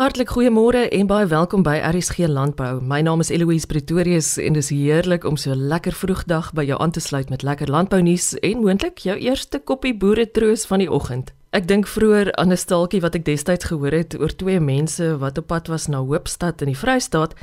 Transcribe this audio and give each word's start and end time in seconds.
Hartlik 0.00 0.30
goeiemôre 0.32 0.86
en 0.88 1.04
baie 1.04 1.26
welkom 1.28 1.60
by 1.66 1.74
RSG 1.84 2.24
Landbou. 2.24 2.78
My 2.80 3.02
naam 3.04 3.20
is 3.20 3.28
Eloise 3.28 3.68
Pretorius 3.68 4.38
en 4.40 4.54
dis 4.56 4.70
heerlik 4.72 5.26
om 5.28 5.36
so 5.36 5.52
lekker 5.52 5.92
vroegdag 5.92 6.46
by 6.56 6.62
jou 6.64 6.78
aan 6.80 6.94
te 6.96 7.00
sluit 7.04 7.28
met 7.28 7.42
lekker 7.44 7.68
landbounuus 7.68 8.30
en 8.40 8.62
moontlik 8.64 9.02
jou 9.04 9.18
eerste 9.20 9.60
koppie 9.60 9.92
boere 9.92 10.24
troos 10.32 10.64
van 10.70 10.80
die 10.80 10.88
oggend. 10.88 11.34
Ek 11.52 11.68
dink 11.68 11.84
vroeër 11.84 12.30
aan 12.40 12.56
'n 12.56 12.56
staaltjie 12.56 13.02
wat 13.04 13.14
ek 13.20 13.26
destyds 13.28 13.68
gehoor 13.68 13.92
het 13.92 14.16
oor 14.16 14.32
twee 14.32 14.60
mense 14.60 15.18
wat 15.18 15.38
op 15.38 15.46
pad 15.46 15.68
was 15.68 15.86
na 15.88 16.00
Hoopstad 16.00 16.64
in 16.64 16.72
die 16.72 16.78
Vrystaat 16.78 17.34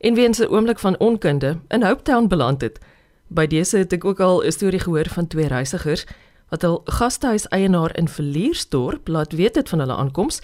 en 0.00 0.14
weens 0.14 0.40
'n 0.42 0.50
oomblik 0.50 0.78
van 0.78 0.98
onkunde 0.98 1.60
in 1.68 1.82
Hopetown 1.82 2.26
beland 2.26 2.60
het. 2.62 2.80
By 3.28 3.46
dese 3.46 3.78
het 3.78 3.92
ek 3.92 4.04
ook 4.04 4.20
al 4.20 4.42
'n 4.42 4.50
storie 4.50 4.80
gehoor 4.80 5.08
van 5.08 5.26
twee 5.26 5.46
reisigers 5.46 6.04
wat 6.48 6.62
hul 6.62 6.82
gastehuis 6.84 7.48
eienaar 7.48 7.96
in 7.96 8.08
Verliersdorp 8.08 9.08
laat 9.08 9.32
weet 9.32 9.54
het 9.54 9.68
van 9.68 9.78
hulle 9.78 9.94
aankoms 9.94 10.42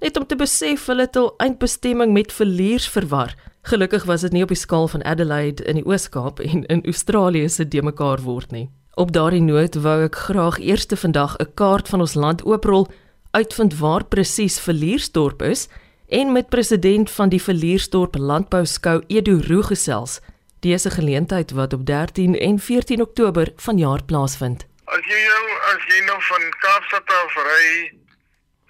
net 0.00 0.16
om 0.16 0.26
te 0.26 0.36
besef 0.36 0.86
hulle 0.86 1.04
het 1.06 1.14
hul 1.14 1.34
eindbestemming 1.38 2.12
met 2.12 2.32
verliers 2.32 2.88
verwar. 2.88 3.34
Gelukkig 3.62 4.04
was 4.08 4.24
dit 4.24 4.32
nie 4.32 4.42
op 4.42 4.52
die 4.52 4.58
skaal 4.58 4.88
van 4.88 5.04
Adelaide 5.04 5.64
in 5.68 5.76
die 5.76 5.84
Oos-Kaap 5.84 6.40
en 6.40 6.64
in 6.66 6.84
Australië 6.84 7.48
se 7.48 7.68
de 7.68 7.82
mekaar 7.82 8.22
word 8.24 8.50
nie. 8.50 8.70
Op 8.94 9.12
daardie 9.12 9.42
noot 9.44 9.76
wou 9.84 9.98
ek 10.04 10.16
graag 10.16 10.58
eers 10.58 10.86
te 10.86 10.96
vandag 10.96 11.36
'n 11.36 11.52
kaart 11.54 11.88
van 11.88 12.00
ons 12.00 12.14
land 12.14 12.44
ooprol, 12.44 12.88
uitvind 13.30 13.78
waar 13.78 14.04
presies 14.04 14.60
Verliersdorp 14.60 15.42
is 15.42 15.68
en 16.08 16.32
met 16.32 16.48
president 16.48 17.10
van 17.10 17.28
die 17.28 17.42
Verliersdorp 17.42 18.16
Landbou 18.16 18.64
Skou 18.66 19.02
Edu 19.06 19.40
Roo 19.48 19.62
gesels. 19.62 20.20
Dese 20.60 20.90
geleentheid 20.90 21.50
wat 21.50 21.72
op 21.72 21.86
13 21.86 22.38
en 22.38 22.58
14 22.58 23.00
Oktober 23.00 23.52
vanjaar 23.56 24.04
plaasvind. 24.04 24.66
As 24.84 25.04
jy 25.06 25.20
nou 25.30 25.44
as 25.74 25.82
jy 25.88 26.04
nou 26.04 26.18
van 26.20 26.42
Kaapstad 26.58 27.08
af 27.08 27.34
ry 27.36 28.00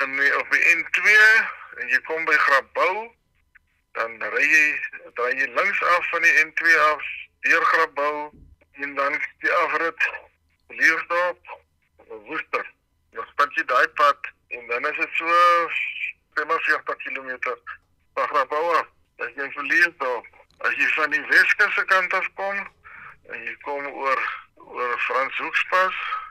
dan 0.00 0.34
op 0.36 0.50
die 0.50 0.76
N2 0.76 1.02
en 1.76 1.88
jy 1.88 1.98
kom 2.08 2.24
by 2.24 2.32
Grabouw, 2.32 3.00
dan 3.92 4.14
ry 4.32 4.46
jy 4.48 4.66
draai 5.18 5.34
jy 5.36 5.48
links 5.52 5.82
af 5.92 6.06
van 6.12 6.24
die 6.24 6.32
N2 6.44 6.76
af 6.84 7.10
deur 7.44 7.64
Grabouw 7.72 8.30
en 8.72 8.94
dan 8.94 9.18
die 9.44 9.52
afrit 9.52 10.06
Leersdorp, 10.68 11.52
Woester. 12.08 12.64
Jy 13.12 13.26
spat 13.32 13.60
jy 13.60 13.66
daai 13.68 13.88
pad 14.00 14.30
en 14.56 14.66
dan 14.72 14.88
is 14.88 15.02
dit 15.02 15.20
so 15.20 15.36
45 16.40 16.96
km 17.04 17.30
van 18.16 18.32
Grabouw 18.32 18.72
af. 18.78 18.88
As 19.20 19.36
jy 19.36 19.50
van 19.52 19.68
Leersdorp, 19.74 20.32
as 20.64 20.80
jy 20.80 20.88
van 20.96 21.12
die 21.12 21.24
Weskus 21.34 21.76
se 21.76 21.84
kant 21.92 22.16
af 22.16 22.32
kom 22.40 22.64
en 23.36 23.44
jy 23.44 23.56
kom 23.68 23.84
oor 23.92 24.24
oor 24.70 24.98
Franshoekspas, 25.10 25.96
deur 26.00 26.29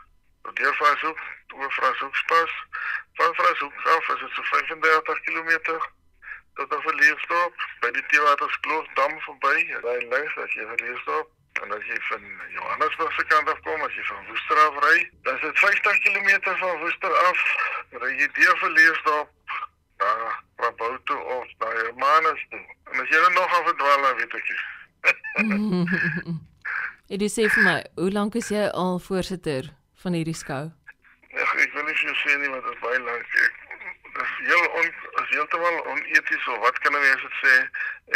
Franshoek, 0.53 1.19
oor 1.53 1.72
Franshoekspas 1.72 2.52
Van 3.19 3.36
Vryhoek 3.36 3.73
af 3.86 4.09
is 4.14 4.19
dit 4.19 4.31
so 4.33 4.44
35 4.44 5.19
km 5.25 5.52
tot 6.53 6.73
aan 6.73 6.81
Verleefstop 6.81 7.53
by 7.81 7.89
die 7.92 8.05
Teewaterskloof 8.11 8.86
dam 9.00 9.14
verby. 9.25 9.58
Ry 9.83 9.97
links 10.11 10.36
as 10.44 10.53
jy 10.55 10.67
Verleefstop 10.72 11.27
en 11.64 11.73
as 11.75 11.86
jy 11.88 11.97
van 12.08 12.23
Johannesburg 12.55 13.11
se 13.17 13.25
kant 13.31 13.50
af 13.52 13.59
kom, 13.66 13.81
as 13.83 13.95
jy 13.97 14.05
van 14.08 14.27
Woester 14.30 14.61
af 14.66 14.77
ry, 14.86 14.97
dan 15.27 15.36
is 15.36 15.42
dit 15.47 15.59
50 15.64 16.00
km 16.05 16.30
van 16.61 16.80
Woester 16.83 17.14
af. 17.25 17.39
Ry 18.03 18.11
jy 18.22 18.30
deur 18.38 18.58
Verleefstop 18.64 19.27
na 20.00 20.11
Rabouto 20.64 21.17
of 21.38 21.47
na 21.59 21.73
Hermanus 21.80 22.45
toe. 22.53 22.64
En 22.92 23.03
as 23.03 23.11
jy 23.11 23.23
dan 23.25 23.33
nog 23.33 23.58
af 23.58 23.66
verdwaal, 23.72 24.05
dan 24.08 24.16
weet 24.22 24.38
ek 24.39 24.47
nie. 24.53 24.61
Dit 27.09 27.22
is 27.27 27.36
sê 27.36 27.50
vir 27.52 27.64
my, 27.67 27.77
hoe 28.00 28.11
lank 28.16 28.39
is 28.39 28.52
jy 28.53 28.70
al 28.70 29.00
voorsitter 29.03 29.73
van 30.03 30.14
hierdie 30.17 30.38
skou? 30.38 30.72
Ag, 31.30 31.52
ek 31.64 31.73
wil 31.73 31.86
nie 31.86 31.97
so 32.00 32.14
sê 32.23 32.38
nie 32.42 32.50
want 32.50 32.64
dit 32.66 32.73
is 32.73 32.81
baie 32.83 33.00
lank. 33.05 33.36
Ek 33.45 33.55
dis 34.17 34.33
heel 34.47 34.66
on 34.80 34.88
is 35.22 35.30
heeltemal 35.36 35.78
oneties 35.94 36.47
of 36.53 36.59
wat 36.66 36.80
kan 36.86 36.95
'n 36.95 37.02
mens 37.02 37.22
dit 37.22 37.38
sê? 37.44 37.55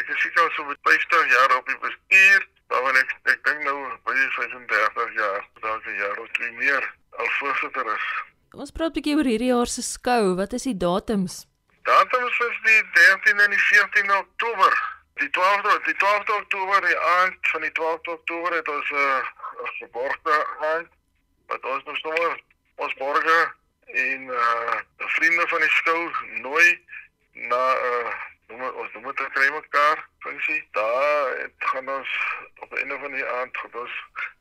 Ek 0.02 0.08
is 0.10 0.22
seker 0.22 0.52
so 0.56 0.66
met 0.66 0.80
50 0.90 1.32
jaar 1.36 1.58
op 1.58 1.68
die 1.68 1.80
bestuur, 1.86 2.48
maar 2.70 2.98
ek 3.04 3.16
ek 3.34 3.44
dink 3.44 3.64
nou 3.64 3.78
by 4.06 4.16
35 4.38 5.14
jaar, 5.22 5.42
dalk 5.62 5.86
'n 5.86 5.98
jaar 6.04 6.18
of 6.20 6.30
twee 6.32 6.52
meer 6.52 6.94
al 7.18 7.30
voorsitter 7.40 7.86
is. 7.96 8.08
Ons 8.54 8.72
praat 8.72 8.92
'n 8.92 8.98
bietjie 8.98 9.16
oor 9.18 9.30
hierdie 9.34 9.54
jaar 9.54 9.68
se 9.68 9.82
skou. 9.82 10.36
Wat 10.36 10.54
is 10.54 10.64
die 10.64 10.78
datums? 10.78 11.46
Datums 11.84 12.40
is 12.50 12.58
die 12.64 12.82
13 12.94 13.40
en 13.40 13.50
die 13.50 13.60
14 13.60 14.12
Oktober. 14.12 14.74
Die 15.22 15.30
12de, 15.30 15.80
die 15.86 15.98
12de 16.04 16.34
Oktober, 16.34 16.82
die 16.82 17.00
aand 17.00 17.38
van 17.52 17.62
die 17.62 17.72
12de 17.80 18.12
Oktober 18.12 18.54
het 18.54 18.68
ons 18.68 18.90
'n 18.90 18.96
uh, 18.96 19.26
geborgte 19.80 20.48
aand 20.60 20.90
wat 21.54 21.66
ons 21.72 21.84
nog 21.84 21.98
sommer 21.98 22.42
ons 22.76 22.94
borge 23.02 23.40
en 23.86 24.22
uh 24.44 24.78
vriende 25.16 25.48
van 25.48 25.66
die 25.66 25.74
skou 25.80 26.02
nooi 26.46 26.70
na 27.50 27.64
uh 27.90 28.14
noem 28.48 28.64
ons 28.82 28.94
noem 28.94 29.10
dit 29.12 29.36
kry 29.36 29.50
mekaar 29.56 30.02
funksie 30.26 30.60
daar 30.78 31.30
het 31.42 31.68
gaan 31.74 31.90
ons 31.98 32.16
op 32.66 32.74
einde 32.80 32.98
van 33.04 33.14
die 33.18 33.28
aand 33.36 33.62
ons 33.84 34.00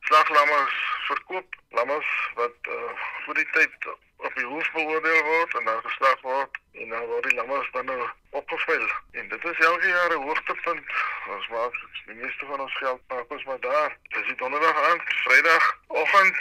slaglammers 0.09 0.79
verkoop 1.09 1.59
lammers 1.77 2.11
wat 2.39 2.71
uh, 2.77 2.91
vir 3.25 3.39
die 3.41 3.49
tyd 3.57 3.87
op 4.23 4.35
die 4.35 4.45
hoef 4.45 4.71
beoordeel 4.71 5.23
word 5.23 5.55
en 5.59 5.65
dan 5.65 5.81
geslag 5.85 6.21
word 6.21 6.59
en 6.71 6.89
dan 6.89 7.05
word 7.05 7.23
die 7.27 7.35
lammers 7.35 7.71
dan 7.71 7.85
nou 7.85 8.09
opgevul. 8.29 8.85
En 9.11 9.27
dit 9.27 9.45
is 9.51 9.65
elke 9.69 9.87
jaar 9.87 10.11
'n 10.11 10.25
hoogtepunt. 10.27 10.87
Ons 11.35 11.47
maak 11.47 11.73
die 12.05 12.15
meeste 12.15 12.45
van 12.45 12.59
ons 12.59 12.77
geld 12.77 13.01
maak 13.07 13.31
ons 13.31 13.43
maar 13.43 13.59
daar. 13.59 13.97
Dis 14.03 14.27
die 14.27 14.35
donderdag 14.35 14.77
aand 14.89 15.03
vrydag 15.25 15.77
oggend 15.87 16.37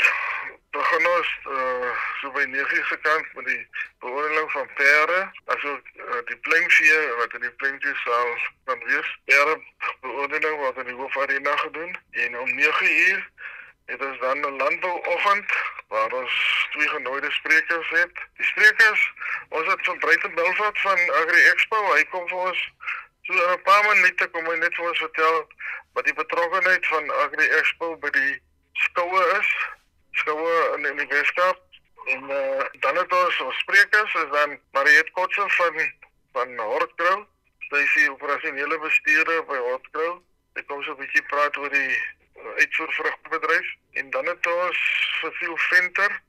begin 0.70 1.06
ons 1.06 1.30
uh, 1.46 1.90
so 2.20 2.30
by 2.32 2.44
9 2.48 2.84
se 2.88 2.96
kant 2.96 3.26
met 3.34 3.46
die 3.46 3.66
beoordeling 3.98 4.50
van 4.52 4.68
perde, 4.74 5.30
asook 5.44 5.84
uh, 5.96 6.20
die 6.30 6.36
plengvee 6.36 7.00
wat 7.18 7.34
in 7.34 7.40
die 7.40 7.56
plengvee 7.60 7.94
saal 8.04 8.30
kan 8.64 8.80
wees. 8.88 9.10
Perde 9.24 9.58
beoordeling 10.00 10.56
word 10.56 10.76
in 10.76 10.88
die 10.90 10.96
hoofarena 11.00 11.56
gedoen. 11.56 11.96
En 12.10 12.38
om 12.38 12.54
9 12.54 12.92
uur 13.08 13.30
het 13.92 14.04
ons 14.06 14.18
dan 14.20 14.38
'n 14.40 14.56
landbouoggend 14.56 15.52
waar 15.88 16.12
ons 16.12 16.61
twee 16.74 16.88
genooide 16.88 17.30
sprekers 17.30 17.90
het. 17.96 18.24
Die 18.40 18.46
sprekers, 18.46 19.02
ons 19.48 19.68
het 19.70 19.84
van 19.88 19.98
Breiten 19.98 20.34
Belfort 20.34 20.80
van 20.80 20.98
Agri 21.20 21.42
Expo, 21.52 21.80
hy 21.94 22.04
kom 22.14 22.28
vir 22.28 22.38
ons 22.48 22.64
so 23.22 23.32
'n 23.34 23.62
paar 23.62 23.84
minute 23.94 24.28
kom 24.30 24.46
hy 24.50 24.56
net 24.56 24.74
vir 24.74 24.88
ons 24.88 25.04
vertel 25.06 25.36
wat 25.94 26.04
die 26.04 26.18
betrokkeheid 26.22 26.86
van 26.86 27.10
Agri 27.24 27.46
Expo 27.60 27.96
by 27.96 28.10
die 28.10 28.34
skoue 28.86 29.22
is 29.38 29.50
skoue 30.20 30.56
in 30.76 30.96
die 30.96 31.06
Weskaap 31.06 31.60
en 32.14 32.30
uh, 32.30 32.64
dan 32.80 32.96
het 32.96 33.12
ons 33.12 33.40
ons 33.40 33.58
sprekers 33.58 34.14
is 34.14 34.30
dan 34.32 34.58
Mariet 34.76 35.10
Kotse 35.10 35.44
van 35.58 35.78
van 36.32 36.58
Hortgrou. 36.58 37.16
Sy 37.68 37.80
is 37.84 37.94
die 37.94 38.10
operasionele 38.10 38.78
bestuurder 38.80 39.44
by 39.48 39.58
Hortgrou. 39.68 40.10
Ek 40.58 40.66
kom 40.66 40.82
so 40.82 40.92
'n 40.92 41.00
bietjie 41.00 41.22
praat 41.30 41.56
oor 41.56 41.70
die 41.70 41.94
uh, 41.94 42.52
uitvoervrugbedryf 42.58 43.72
en 44.00 44.10
dan 44.10 44.26
het 44.26 44.46
ons 44.46 44.82
Cecil 45.20 45.56
Venter. 45.68 46.20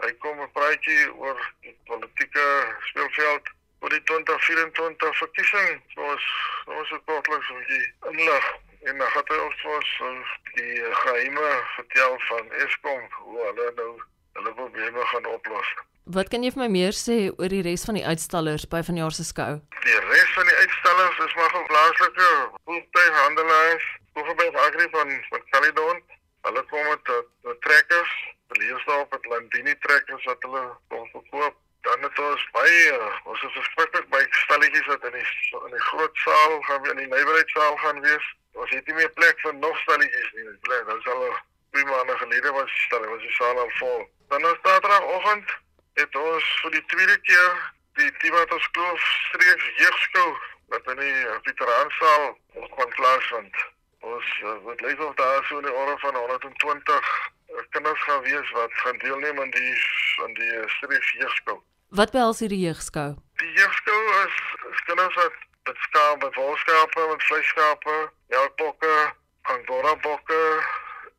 Hy 0.00 0.12
kom 0.18 0.40
'n 0.40 0.52
praatjie 0.52 1.12
oor 1.14 1.38
die 1.60 1.76
politieke 1.84 2.46
speelveld 2.88 3.48
oor 3.80 3.90
die 3.90 4.02
2024 4.02 5.16
verkiesing. 5.16 5.82
Ons 5.96 6.24
ons 6.66 6.88
het 6.90 7.02
kortliks 7.04 7.50
'n 7.50 7.58
bietjie 7.58 7.86
inlig 8.12 8.46
en 8.88 8.98
dan 8.98 9.10
het 9.12 9.28
hy 9.28 9.38
ons 9.44 9.64
ons 9.68 10.28
die 10.54 10.74
geheime 11.02 11.48
vertel 11.76 12.16
van 12.28 12.52
Eskom 12.64 13.02
hoe 13.18 13.40
hulle 13.46 13.72
nou 13.76 13.92
hulle 14.32 14.52
probleme 14.54 15.06
gaan 15.12 15.26
oplos. 15.26 15.68
Wat 16.04 16.28
kan 16.28 16.42
jy 16.42 16.50
vir 16.54 16.62
my 16.62 16.68
meer 16.68 16.96
sê 16.96 17.16
oor 17.36 17.52
die 17.52 17.62
res 17.62 17.84
van 17.84 17.94
die 17.94 18.06
uitstallers 18.06 18.64
by 18.72 18.80
vanjaar 18.82 19.12
se 19.12 19.24
skou? 19.24 19.60
Die 19.84 20.00
res 20.08 20.30
van 20.36 20.48
die 20.48 20.56
uitstallers 20.62 21.18
is 21.26 21.34
maar 21.34 21.66
plaaslike 21.66 22.28
voertuighandelaars, 22.64 23.86
byvoorbeeld 24.14 24.56
Agri 24.56 24.88
van 24.90 25.12
van 25.28 25.42
Caledon. 25.50 26.02
Hulle 26.48 26.62
kom 26.72 26.84
met 26.88 27.12
met 27.42 27.60
trekkers, 27.60 28.12
leerstof 28.58 29.06
met 29.10 29.26
Landini 29.26 29.74
trekkers 29.78 30.24
wat 30.24 30.42
hulle 30.42 30.62
kom 30.88 31.08
verkoop. 31.12 31.56
Dan 31.80 32.02
het 32.02 32.18
ons 32.18 32.48
baie, 32.52 32.96
ons 33.24 33.40
het 33.40 33.52
verskriklik 33.52 34.08
baie 34.08 34.26
stalletjies 34.30 34.86
wat 34.86 35.04
in 35.08 35.16
die 35.16 35.28
in 35.64 35.76
die 35.76 35.86
groot 35.90 36.16
saal 36.24 36.60
gaan 36.68 36.90
in 36.90 36.96
die 36.96 37.06
nywerheidsaal 37.06 37.76
gaan 37.76 38.00
wees. 38.00 38.26
Ons 38.52 38.70
het 38.70 38.86
nie 38.86 38.94
meer 38.98 39.12
plek 39.16 39.40
vir 39.40 39.54
nog 39.54 39.78
stalletjies 39.84 40.30
nie. 40.36 40.58
Plek, 40.68 40.86
nou 40.86 41.00
sal 41.06 41.24
twee 41.70 41.84
maande 41.84 42.16
gelede 42.18 42.52
was 42.52 42.70
die 42.74 42.84
stal, 42.86 43.06
was 43.14 43.22
die 43.24 43.34
saal 43.38 43.58
al 43.58 43.72
vol. 43.78 44.08
Dan 44.28 44.46
op 44.46 44.58
Saterdagoggend 44.62 45.56
het 45.94 46.16
ons 46.16 46.44
vir 46.62 46.70
die 46.70 46.84
tweede 46.92 47.18
keer 47.20 47.72
die 47.98 48.12
Tibatos 48.22 48.70
Kloof 48.70 49.00
streeks 49.30 49.66
jeugskou 49.82 50.28
wat 50.74 50.94
in 50.94 51.02
die 51.02 51.26
veteransaal 51.48 52.38
gaan 52.76 52.94
plaasvind. 52.98 53.56
Ons 54.00 54.28
uh, 54.44 54.54
wat 54.64 54.80
lyk 54.80 55.00
of 55.04 55.14
daar 55.14 55.44
so 55.44 55.60
'n 55.60 55.72
orde 55.82 55.98
van 55.98 56.14
120 56.14 56.96
uh, 56.96 57.39
kinders 57.68 58.02
gaan 58.02 58.22
wees 58.22 58.50
wat 58.50 58.72
gaan 58.72 58.98
deelneem 58.98 59.40
aan 59.40 59.50
die 59.50 59.74
aan 60.22 60.34
die 60.34 60.62
streeks 60.66 61.12
jeugskou. 61.12 61.58
Wat 61.88 62.10
behels 62.10 62.38
hierdie 62.38 62.60
jeugskou? 62.60 63.14
Die 63.42 63.52
jeugskou 63.52 64.00
is, 64.24 64.36
is 64.72 64.82
kinders 64.84 65.14
wat 65.14 65.32
met 65.62 65.76
skaap, 65.76 66.22
met 66.22 66.34
wolskape, 66.34 67.06
met 67.08 67.22
vleisskape, 67.22 67.96
melkbokke, 68.28 69.12
angora 69.42 69.96
bokke 69.96 70.42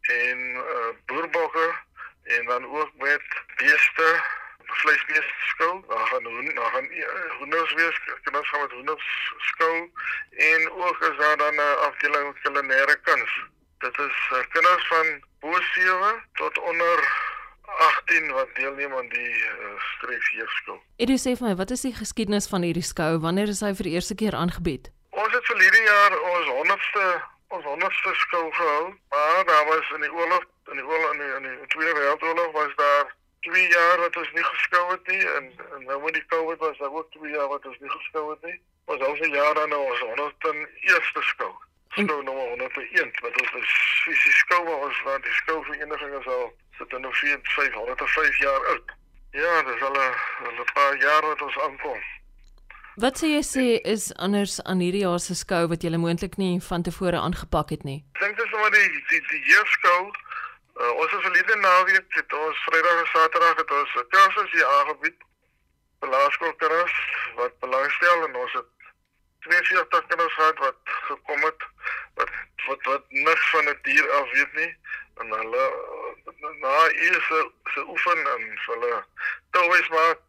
en 0.01 0.39
uh, 0.55 0.91
boerbokke 1.05 1.67
en 2.23 2.45
dan 2.45 2.65
ook 2.65 2.91
met 2.97 3.23
beeste 3.55 4.23
vleisbees 4.65 5.29
skou. 5.47 5.83
Daar 5.87 6.07
gaan 6.07 6.25
hoen, 6.25 6.55
daar 6.55 6.71
gaan 6.71 6.89
eh, 6.89 7.37
hoenders 7.37 7.73
wees, 7.73 7.99
kinders 8.23 8.49
gaan 8.49 8.61
met 8.61 8.71
hoenders 8.71 9.33
skou 9.37 9.91
en 10.29 10.71
ook 10.71 11.01
is 11.01 11.17
daar 11.17 11.37
dan 11.37 11.55
'n 11.55 11.77
afdeling 11.87 12.41
kulinaire 12.41 12.99
kuns. 13.01 13.31
Dit 13.77 13.99
is 13.99 14.29
uh, 14.31 14.39
kinders 14.49 14.87
van 14.87 15.23
bo 15.41 15.51
7 15.73 16.23
tot 16.39 16.59
onder 16.69 17.03
18 18.05 18.31
wat 18.31 18.49
deelneem 18.55 18.93
aan 18.93 19.09
die 19.09 19.33
uh, 19.33 19.75
streefjeerskou. 19.95 20.77
Edu 21.01 21.17
sê 21.17 21.35
vir 21.39 21.47
my, 21.49 21.53
wat 21.61 21.71
is 21.75 21.85
die 21.87 21.93
geskiedenis 21.95 22.49
van 22.51 22.65
hierdie 22.67 22.85
skou? 22.85 23.17
Wanneer 23.25 23.51
is 23.53 23.63
hy 23.65 23.71
vir 23.79 23.89
die 23.89 23.95
eerste 23.97 24.17
keer 24.21 24.37
aangebied? 24.37 24.91
Ons 25.11 25.33
het 25.35 25.45
verlede 25.49 25.81
jaar 25.87 26.17
ons 26.33 26.51
100ste 26.57 27.05
ons 27.51 27.65
100ste 27.67 28.13
skou 28.25 28.45
gehou, 28.55 28.83
maar 29.11 29.41
daar 29.47 29.65
was 29.67 29.89
in 29.95 30.05
die 30.05 30.13
oorlog 30.13 30.45
in 30.71 30.79
die 30.79 30.85
oorlog 30.85 31.13
in 31.13 31.23
die, 31.23 31.31
in 31.39 31.47
die 31.49 31.67
Tweede 31.73 31.95
Wêreldoorlog 31.97 32.51
was 32.55 32.75
daar 32.75 33.09
2 33.47 33.67
jaar 33.67 33.97
wat 33.99 34.15
ons 34.21 34.31
nie 34.37 34.43
geskou 34.43 34.85
het 34.91 35.07
nie 35.07 35.23
en, 35.35 35.49
en 35.75 35.83
nou 35.89 35.97
met 36.05 36.13
die 36.13 36.25
COVID 36.33 36.59
was 36.63 36.77
daar 36.77 36.93
ook 36.99 37.11
2 37.17 37.33
jaar 37.33 37.49
wat 37.51 37.65
ons 37.65 37.79
nie 37.79 37.91
geskou 37.97 38.29
het 38.29 38.47
nie. 38.47 38.57
Ons 38.85 39.03
al 39.07 39.15
se 39.19 39.29
jare 39.33 39.67
nou 39.67 39.81
ons 39.89 40.05
101ste 40.13 41.25
skou. 41.33 41.51
Skou 41.91 42.23
nommer 42.23 42.47
101 42.49 43.11
wat 43.21 43.41
ons 43.41 43.53
is 43.59 43.73
fisies 44.05 44.37
skou 44.45 44.63
maar 44.63 44.87
ons 44.87 45.01
want 45.07 45.23
die 45.23 45.37
skouvereniging 45.41 46.13
is 46.19 46.27
al 46.27 46.47
sit 46.77 46.97
nou 47.03 47.13
4 47.13 47.39
505 47.55 48.41
jaar 48.45 48.65
oud. 48.73 48.95
Ja, 49.31 49.61
dis 49.67 49.81
al 49.81 49.97
'n 49.99 50.71
paar 50.73 50.97
jaar 50.97 51.21
wat 51.21 51.41
ons 51.41 51.59
aankom. 51.59 52.01
Wat 52.95 53.17
sê 53.19 53.27
jy 53.35 53.43
sê 53.43 53.65
is 53.87 54.13
anders 54.15 54.63
aan 54.63 54.79
hierdie 54.79 55.03
jaar 55.07 55.19
se 55.19 55.35
skou 55.35 55.67
wat 55.67 55.83
jy 55.83 55.97
moontlik 55.97 56.37
nie 56.37 56.59
van 56.61 56.83
tevore 56.83 57.19
aangepak 57.19 57.69
het 57.69 57.83
nie? 57.83 58.03
Ek 58.15 58.21
dink 58.21 58.37
dis 58.37 58.49
sommer 58.49 58.71
die 58.71 58.89
die 59.09 59.21
die 59.31 59.43
jeugskou 59.53 60.11
Uh, 60.81 60.91
ons 60.97 61.11
het 61.11 61.21
verlede 61.21 61.55
naweek 61.59 62.13
het 62.15 62.33
ons 62.33 62.59
Vrydag 62.65 62.99
en 62.99 63.09
Saterdag 63.13 63.57
het 63.59 63.71
ons 63.71 63.91
'n 63.95 64.07
kursus 64.13 64.51
hier 64.51 64.69
aangebied 64.77 65.17
vir 65.99 66.09
laerskoolkinders 66.09 66.95
wat 67.35 67.59
belangstel 67.59 68.23
en 68.27 68.35
ons 68.35 68.53
het 68.53 68.69
42 69.47 70.07
kinders 70.07 70.33
gehad 70.33 70.57
wat 70.57 70.79
gekom 70.83 71.41
het 71.43 71.67
wat 72.19 72.29
wat 72.67 72.83
wat 72.89 73.05
niks 73.09 73.49
van 73.49 73.65
die 73.65 73.77
dier 73.81 74.11
af 74.11 74.31
weet 74.31 74.53
nie 74.53 74.71
en 75.21 75.31
hulle 75.37 75.65
na 76.63 76.75
eerste 76.87 77.51
se 77.73 77.85
oefen 77.87 78.25
en 78.33 78.59
hulle 78.65 79.05
touwys 79.51 79.89
maak 79.89 80.19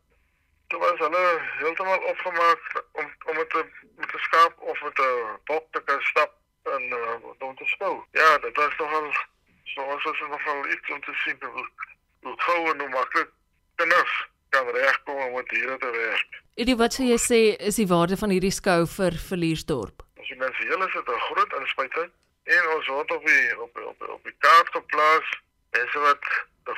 toe 0.69 0.81
was 0.81 0.99
hulle 0.99 1.25
heeltemal 1.59 2.09
opgemaak 2.15 2.85
om 2.93 3.13
om 3.27 3.37
met 3.37 3.55
'n 3.55 3.73
met 3.97 4.15
'n 4.15 4.25
skaap 4.29 4.61
of 4.61 4.83
met 4.83 4.99
'n 4.99 5.39
bok 5.45 5.67
te 5.71 5.83
kan 5.85 6.03
stap 6.03 6.33
en 6.63 6.83
uh, 6.83 7.15
om 7.39 7.57
te 7.57 7.67
spou. 7.67 8.05
Ja, 8.11 8.39
dit 8.39 8.57
was 8.57 8.77
nogal 8.77 9.13
So 9.75 9.81
ons 9.83 10.05
is 10.05 10.19
nogal 10.21 10.67
iets 10.69 10.91
om 10.91 11.01
te 11.01 11.13
sien 11.15 11.39
hoe 11.41 11.69
hoe 12.23 12.35
gou 12.37 12.71
en 12.71 12.81
hoe 12.81 12.89
maklik 12.89 13.31
kinders 13.75 14.17
kan 14.63 14.75
regkom 14.75 15.17
om 15.17 15.33
met 15.33 15.49
diere 15.49 15.79
te 15.79 15.91
werk. 15.91 16.43
Eddie, 16.55 16.77
wat 16.77 16.95
sou 16.95 17.07
jy 17.07 17.19
sê 17.19 17.41
is 17.69 17.79
die 17.81 17.89
waarde 17.91 18.17
van 18.21 18.31
hierdie 18.35 18.55
skou 18.55 18.85
vir 18.97 19.17
Verliersdorp? 19.29 20.05
As 20.21 20.29
jy 20.31 20.37
mens 20.39 20.59
hele 20.59 20.89
sit 20.93 21.09
'n 21.09 21.25
groot 21.29 21.53
inspuiting 21.61 22.11
en 22.57 22.69
ons 22.77 22.87
word 22.87 23.11
op 23.17 23.27
die 23.27 23.61
op 23.65 23.77
op 23.91 24.09
op 24.17 24.23
die 24.25 24.37
kaart 24.39 24.69
geplaas. 24.79 25.29
Mense 25.73 25.99
wat 25.99 26.25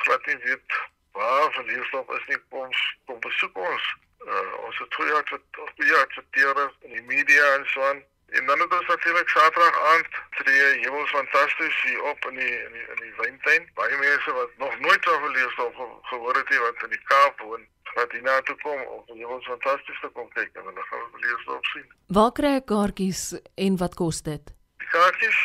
glad 0.05 0.25
nie 0.25 0.37
weet 0.47 0.79
waar 1.11 1.51
Verliersdorp 1.51 2.09
is 2.17 2.25
nie, 2.27 2.41
kom 2.49 2.69
kom 3.05 3.19
besoek 3.19 3.57
ons. 3.57 3.85
Uh, 4.25 4.53
ons 4.65 4.77
het 4.77 4.89
twee 4.89 5.07
jaar 5.07 5.27
wat 5.29 5.61
op 5.67 5.71
die 5.75 5.89
jaar 5.91 6.07
geteer 6.09 6.71
in 6.81 6.91
die 6.97 7.07
media 7.13 7.55
en 7.55 7.65
so 7.73 7.81
aan. 7.89 8.03
En 8.29 8.45
dan 8.45 8.59
het 8.59 8.73
ons 8.73 8.87
natuurlik 8.87 9.29
Saterdag 9.29 9.81
aand 9.93 10.07
tree 10.29 10.79
hemels 10.79 11.09
fantasties 11.09 11.81
hier 11.83 12.03
op 12.03 12.25
in 12.25 12.35
die 12.35 12.63
in 12.65 12.71
die 12.71 12.85
in 12.93 12.99
die 13.01 13.13
wyntuin. 13.17 13.69
Baie 13.73 13.97
mense 13.97 14.33
wat 14.33 14.49
nog 14.57 14.79
nooit 14.79 15.03
van 15.03 15.19
verlees 15.19 15.55
of 15.55 15.73
gehoor 16.01 16.35
het 16.35 16.49
nie 16.49 16.59
wat 16.59 16.83
in 16.83 16.89
die 16.89 17.03
Kaap 17.03 17.39
woon, 17.39 17.67
wat 17.93 18.11
hier 18.11 18.21
na 18.21 18.41
toe 18.41 18.55
kom 18.61 18.81
om 18.81 19.03
hemels 19.17 19.45
fantasties 19.45 19.99
te 19.99 20.09
kom 20.13 20.29
kyk 20.29 20.49
en 20.53 20.65
hulle 20.69 20.85
gaan 20.89 21.07
verlees 21.11 21.45
op 21.45 21.65
sien. 21.65 21.87
Waar 22.07 22.31
kry 22.31 22.53
ek 22.59 22.65
kaartjies 22.65 23.23
en 23.55 23.77
wat 23.77 23.95
kos 23.95 24.21
dit? 24.21 24.53
Die 24.83 24.91
kaartjies 24.97 25.41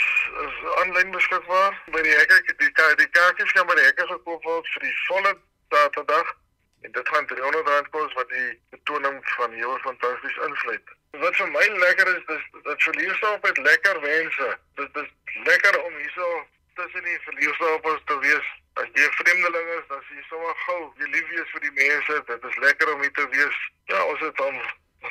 is 0.46 0.60
aanlyn 0.82 1.12
beskikbaar 1.14 1.76
by 1.94 2.02
die 2.08 2.16
hekke. 2.16 2.42
Die 2.64 2.72
die 3.04 3.10
kaartjies 3.18 3.52
kan 3.52 3.66
by 3.66 3.76
die 3.78 3.88
hekke 3.90 4.06
gekoop 4.14 4.44
word 4.44 4.72
vir 4.74 4.88
die 4.88 4.96
volle 5.06 5.34
Saterdag. 5.74 6.36
En 6.80 6.92
dit 6.92 7.08
gaan 7.08 7.26
300 7.26 7.68
rand 7.68 7.88
kos 7.94 8.12
wat 8.16 8.28
die 8.28 8.48
betoning 8.70 9.20
van 9.36 9.52
heel 9.52 9.78
fantasties 9.84 10.42
insluit. 10.48 10.96
Wat 11.18 11.36
vir 11.36 11.48
my 11.50 11.66
lekker 11.82 12.08
is, 12.16 12.22
dis 12.26 12.62
dat 12.62 12.82
verliersdorp 12.82 13.46
het 13.46 13.58
lekker 13.58 14.00
mense. 14.00 14.48
Dit 14.74 14.96
is 15.02 15.08
lekker 15.44 15.78
om 15.82 15.94
hierso 15.94 16.26
tussen 16.74 17.04
die 17.04 17.18
verliersdorpers 17.20 18.02
te 18.04 18.18
wees. 18.18 18.50
As 18.78 18.92
jy 18.94 19.08
vreemdeling 19.18 19.72
is, 19.78 19.88
dan 19.88 20.04
sien 20.06 20.20
jy 20.20 20.26
sommer 20.28 20.54
gou 20.66 20.78
jy 21.02 21.08
lief 21.14 21.32
wees 21.32 21.50
vir 21.54 21.64
die 21.66 21.74
mense. 21.78 22.18
Dit 22.28 22.46
is 22.50 22.60
lekker 22.64 22.92
om 22.94 23.02
hier 23.02 23.16
te 23.18 23.26
wees. 23.32 23.58
Ja, 23.90 24.04
ons 24.04 24.22
het 24.22 24.36
dan 24.38 24.60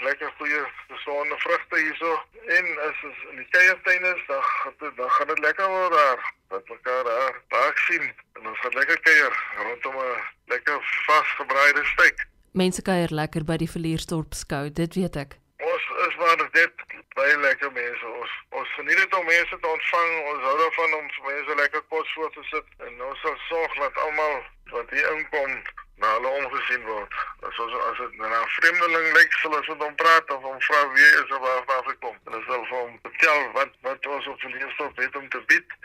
lekker 0.05 0.31
goeie 0.37 0.61
gesonde 0.87 1.37
vrugte 1.43 1.81
hierso 1.81 2.13
en 2.55 2.71
as 2.87 3.03
ons 3.09 3.19
in 3.33 3.41
die 3.41 3.47
kuiertuin 3.57 4.07
is, 4.13 4.23
dan 4.29 4.95
dan 5.01 5.11
gaan 5.17 5.29
dit 5.33 5.43
lekker 5.47 5.67
word 5.73 5.97
daar. 5.97 6.23
Wat 6.53 6.71
mekaar 6.71 7.03
daar 7.03 7.41
baie 7.51 7.75
sien. 7.89 8.07
En 8.39 8.47
ons 8.47 8.63
gaan 8.63 8.79
lekker 8.79 9.03
kuier 9.09 9.35
rondom 9.57 9.99
'n 10.05 10.23
lekker 10.55 10.79
vasgebraaide 11.09 11.85
steak. 11.91 12.25
Mense 12.53 12.81
kuier 12.81 13.11
lekker 13.11 13.43
by 13.43 13.57
die 13.57 13.69
Verliersdorp 13.69 14.33
skou, 14.33 14.69
dit 14.71 14.95
weet 14.95 15.15
ek 15.25 15.37
is 16.07 16.15
maar 16.15 16.50
dit 16.51 16.71
baie 17.13 17.38
lekker 17.38 17.71
mense. 17.71 18.06
Ons 18.06 18.31
ons 18.50 18.69
geniet 18.73 18.97
dit 18.97 19.15
om 19.15 19.25
mense 19.25 19.59
te 19.59 19.67
ontvang. 19.67 20.11
Ons 20.31 20.44
hou 20.44 20.57
daarvan 20.57 20.94
om 20.94 21.06
mense 21.25 21.56
lekker 21.56 21.83
kos 21.88 22.13
voor 22.13 22.31
te 22.31 22.44
sit 22.44 22.65
en 22.88 23.03
ons 23.03 23.19
sal 23.19 23.38
sorg 23.47 23.77
dat 23.83 24.01
almal 24.06 24.44
wat 24.71 24.89
hier 24.89 25.11
inkom 25.11 25.61
na 25.95 26.13
hulle 26.15 26.27
omgesien 26.27 26.83
word. 26.88 27.13
As 27.47 27.59
ons 27.59 27.73
as 27.91 27.97
dit 27.97 28.19
'n 28.19 28.44
vreemdeling 28.57 29.07
lyk, 29.17 29.33
sal 29.33 29.57
ons 29.59 29.67
met 29.67 29.83
hom 29.88 29.95
praat 29.95 30.29
of 30.31 30.41
hom 30.41 30.61
vra 30.61 30.81
wie 30.94 31.11
is 31.23 31.31
of 31.38 31.39
waar 31.39 31.83
hy 31.85 31.95
kom. 32.00 32.17
En 32.25 32.35
ons 32.35 32.45
sal 32.45 32.65
vir 32.65 32.77
hom 32.77 33.00
vertel 33.01 33.51
wat 33.51 33.71
wat 33.81 34.06
ons 34.06 34.27
op 34.27 34.41
die 34.41 34.59
laaste 34.59 34.91
het 34.95 35.15
om 35.15 35.29
te 35.29 35.41
bied 35.47 35.79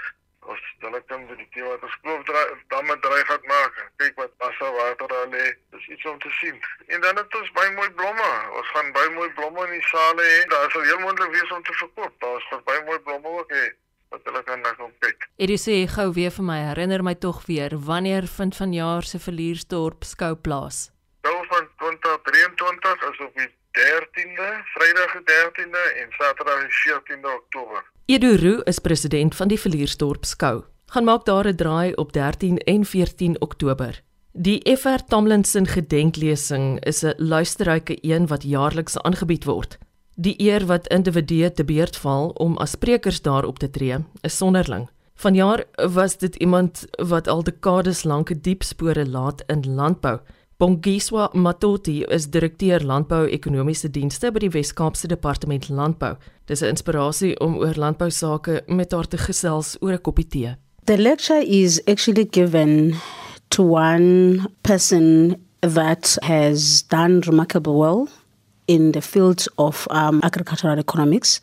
ons 0.46 0.60
dan 0.78 1.04
kan 1.06 1.26
we 1.26 1.36
die 1.36 1.48
keer 1.50 1.64
wat 1.64 1.82
ons 1.86 1.96
kloof 2.02 2.24
draai 2.28 2.56
dan 2.72 2.86
met 2.86 3.02
draai 3.02 3.24
gaan 3.28 3.46
maak 3.50 3.78
kyk 4.02 4.18
wat 4.20 4.36
passa 4.42 4.70
water 4.78 5.08
daar 5.12 5.28
lê 5.34 5.44
dis 5.76 5.86
iets 5.96 6.04
om 6.12 6.18
te 6.24 6.32
sien 6.40 6.58
en 6.86 7.00
dan 7.00 7.16
het 7.16 7.36
ons 7.40 7.52
baie 7.52 7.72
mooi 7.78 7.90
blomme. 7.90 8.30
Ons 8.58 8.68
gaan 8.74 8.92
baie 8.92 9.10
mooi 9.10 9.30
blomme 9.38 9.66
in 9.66 9.72
die 9.78 9.86
sale 9.90 10.22
hê. 10.22 10.40
Daar 10.52 10.70
sal 10.70 10.82
heel 10.82 11.00
moontlik 11.04 11.32
wees 11.36 11.50
om 11.56 11.62
te 11.62 11.72
verkoop. 11.72 12.14
Daar 12.18 12.36
is 12.36 12.64
baie 12.64 12.84
mooi 12.84 12.98
blomme 12.98 13.28
ook 13.28 13.50
hê 13.52 13.66
wat 14.14 14.20
hulle 14.24 14.42
kan 14.46 14.60
na 14.62 14.72
kom 14.78 14.92
kyk. 15.02 15.28
Edu 15.42 15.56
sê 15.58 15.84
gou 15.90 16.12
weer 16.14 16.30
vir 16.30 16.46
my 16.46 16.58
herinner 16.70 17.02
my 17.02 17.14
tog 17.14 17.42
weer 17.50 17.74
wanneer 17.90 18.28
vind 18.36 18.56
vanjaar 18.56 19.02
se 19.02 19.18
verliersdorp 19.18 20.04
skou 20.06 20.34
plaas 20.36 20.90
Nou 21.24 21.36
van 21.48 21.68
2023 21.80 23.04
as 23.08 23.20
op 23.26 23.32
die 23.40 23.48
13de 23.78 24.48
Vrydag 24.74 25.12
die 25.16 25.24
13de 25.30 25.84
en 26.02 26.10
Saterdag 26.18 26.60
die 26.66 26.74
14de 26.82 27.30
Oktober. 27.32 27.84
Edu 28.06 28.36
Roo 28.36 28.60
is 28.68 28.78
president 28.78 29.34
van 29.34 29.48
die 29.48 29.58
Verliersdorp 29.60 30.28
skou. 30.28 30.64
Gaan 30.92 31.04
maak 31.04 31.24
daar 31.24 31.48
'n 31.48 31.56
draai 31.56 31.94
op 31.94 32.12
13 32.12 32.58
en 32.58 32.84
14 32.84 33.40
Oktober. 33.40 34.02
Die 34.36 34.76
FR 34.76 34.98
Tomlinson 35.06 35.66
gedenklesing 35.66 36.80
is 36.84 37.04
'n 37.04 37.14
luisterryke 37.16 37.98
een 38.00 38.26
wat 38.26 38.42
jaarliks 38.42 38.98
aangebied 38.98 39.44
word. 39.44 39.78
Die 40.14 40.34
eer 40.42 40.66
wat 40.66 40.88
individue 40.88 41.52
te 41.52 41.64
beurt 41.64 41.96
val 41.96 42.28
om 42.28 42.56
as 42.56 42.70
sprekers 42.70 43.22
daarop 43.22 43.58
te 43.58 43.70
tree, 43.70 43.96
is 44.20 44.36
sonderling. 44.36 44.88
Vanjaar 45.14 45.64
was 45.92 46.18
dit 46.18 46.34
iemand 46.36 46.84
wat 46.90 47.28
al 47.28 47.42
dekades 47.42 48.04
lank 48.04 48.30
'n 48.30 48.38
diep 48.40 48.62
spore 48.62 49.06
laat 49.06 49.42
in 49.46 49.74
landbou. 49.74 50.18
Bongiswa 50.56 51.30
Matoti 51.32 52.02
is 52.02 52.30
direkteur 52.30 52.84
landbou-ekonomiese 52.84 53.90
dienste 53.90 54.32
by 54.32 54.38
die 54.38 54.50
Wes-Kaapse 54.50 55.06
Departement 55.06 55.68
Landbou. 55.68 56.16
Dis 56.44 56.60
'n 56.60 56.66
inspirasie 56.68 57.40
om 57.40 57.56
oor 57.56 57.74
landbou 57.76 58.10
sake 58.10 58.62
met 58.66 58.92
haar 58.92 59.08
te 59.08 59.18
gesels 59.18 59.76
oor 59.80 59.92
'n 59.92 60.00
koppie 60.00 60.26
tee. 60.26 60.56
The 60.84 60.98
lecture 60.98 61.46
is 61.46 61.84
actually 61.84 62.26
given 62.30 62.94
to 63.50 63.62
one 63.62 64.46
person 64.62 65.42
that 65.60 66.18
has 66.22 66.82
done 66.82 67.20
remarkable 67.22 67.78
well 67.78 68.08
in 68.66 68.92
the 68.92 69.00
field 69.00 69.46
of 69.58 69.86
um, 69.90 70.20
agricultural 70.22 70.78
economics. 70.78 71.40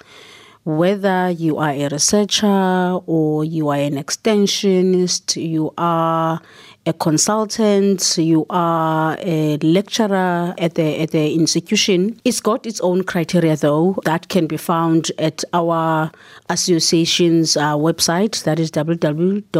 Whether 0.63 1.31
you 1.31 1.57
are 1.57 1.71
a 1.71 1.87
researcher 1.89 2.99
or 3.07 3.43
you 3.43 3.69
are 3.69 3.77
an 3.77 3.95
extensionist, 3.95 5.35
you 5.41 5.73
are 5.75 6.39
a 6.85 6.93
consultant, 6.93 8.15
you 8.17 8.45
are 8.49 9.17
a 9.21 9.57
lecturer 9.57 10.53
at 10.59 10.75
the 10.75 11.01
at 11.01 11.09
the 11.11 11.33
institution. 11.33 12.21
It's 12.25 12.41
got 12.41 12.67
its 12.67 12.79
own 12.81 13.03
criteria 13.03 13.55
though 13.55 13.99
that 14.05 14.29
can 14.29 14.45
be 14.45 14.57
found 14.57 15.11
at 15.17 15.43
our 15.51 16.11
association's 16.49 17.57
uh, 17.57 17.73
website 17.75 18.43
that 18.43 18.59
is 18.59 18.69
www.aisa.org.za. 18.69 19.51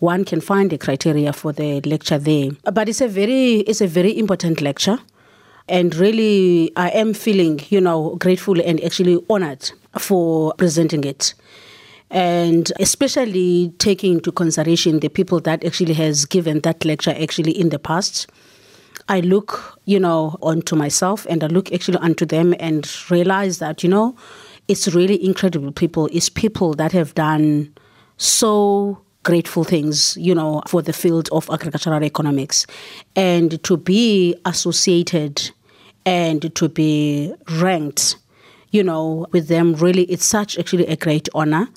One 0.00 0.24
can 0.26 0.40
find 0.42 0.70
the 0.70 0.76
criteria 0.76 1.32
for 1.32 1.52
the 1.52 1.80
lecture 1.80 2.18
there. 2.18 2.50
But 2.70 2.90
it's 2.90 3.00
a 3.00 3.08
very 3.08 3.60
it's 3.60 3.80
a 3.80 3.86
very 3.86 4.18
important 4.18 4.60
lecture 4.60 4.98
and 5.68 5.94
really 5.94 6.70
I 6.76 6.90
am 6.90 7.14
feeling, 7.14 7.60
you 7.68 7.80
know, 7.80 8.16
grateful 8.16 8.60
and 8.60 8.82
actually 8.84 9.24
honored 9.28 9.70
for 9.98 10.54
presenting 10.54 11.04
it. 11.04 11.34
and 12.14 12.72
especially 12.78 13.72
taking 13.78 14.14
into 14.14 14.30
consideration 14.30 15.00
the 15.00 15.08
people 15.08 15.40
that 15.40 15.64
actually 15.64 15.94
has 15.94 16.24
given 16.24 16.60
that 16.60 16.84
lecture 16.84 17.14
actually 17.20 17.50
in 17.50 17.70
the 17.70 17.78
past. 17.78 18.28
I 19.08 19.20
look, 19.20 19.78
you 19.84 19.98
know, 19.98 20.38
onto 20.40 20.76
myself 20.76 21.26
and 21.28 21.42
I 21.42 21.48
look 21.48 21.72
actually 21.72 21.98
onto 21.98 22.24
them 22.24 22.54
and 22.60 22.88
realize 23.10 23.58
that, 23.58 23.82
you 23.82 23.88
know, 23.88 24.16
it's 24.68 24.88
really 24.94 25.22
incredible 25.22 25.72
people. 25.72 26.08
It's 26.12 26.28
people 26.28 26.74
that 26.74 26.92
have 26.92 27.14
done 27.14 27.74
so 28.16 29.00
grateful 29.24 29.64
things, 29.64 30.16
you 30.16 30.34
know, 30.34 30.62
for 30.68 30.82
the 30.82 30.92
field 30.92 31.28
of 31.32 31.50
agricultural 31.50 32.04
economics. 32.04 32.64
And 33.16 33.62
to 33.64 33.76
be 33.76 34.36
associated 34.44 35.50
and 36.06 36.54
to 36.54 36.68
be 36.68 37.34
ranked, 37.52 38.16
you 38.70 38.82
know, 38.82 39.26
with 39.32 39.48
them, 39.48 39.74
really, 39.74 40.02
it's 40.04 40.24
such 40.24 40.58
actually 40.58 40.86
a 40.86 40.96
great 40.96 41.28
honor. 41.34 41.68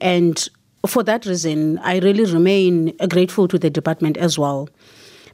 And 0.00 0.48
for 0.86 1.02
that 1.02 1.26
reason, 1.26 1.78
I 1.78 1.98
really 1.98 2.30
remain 2.30 2.96
grateful 3.08 3.48
to 3.48 3.58
the 3.58 3.70
department 3.70 4.16
as 4.16 4.38
well 4.38 4.68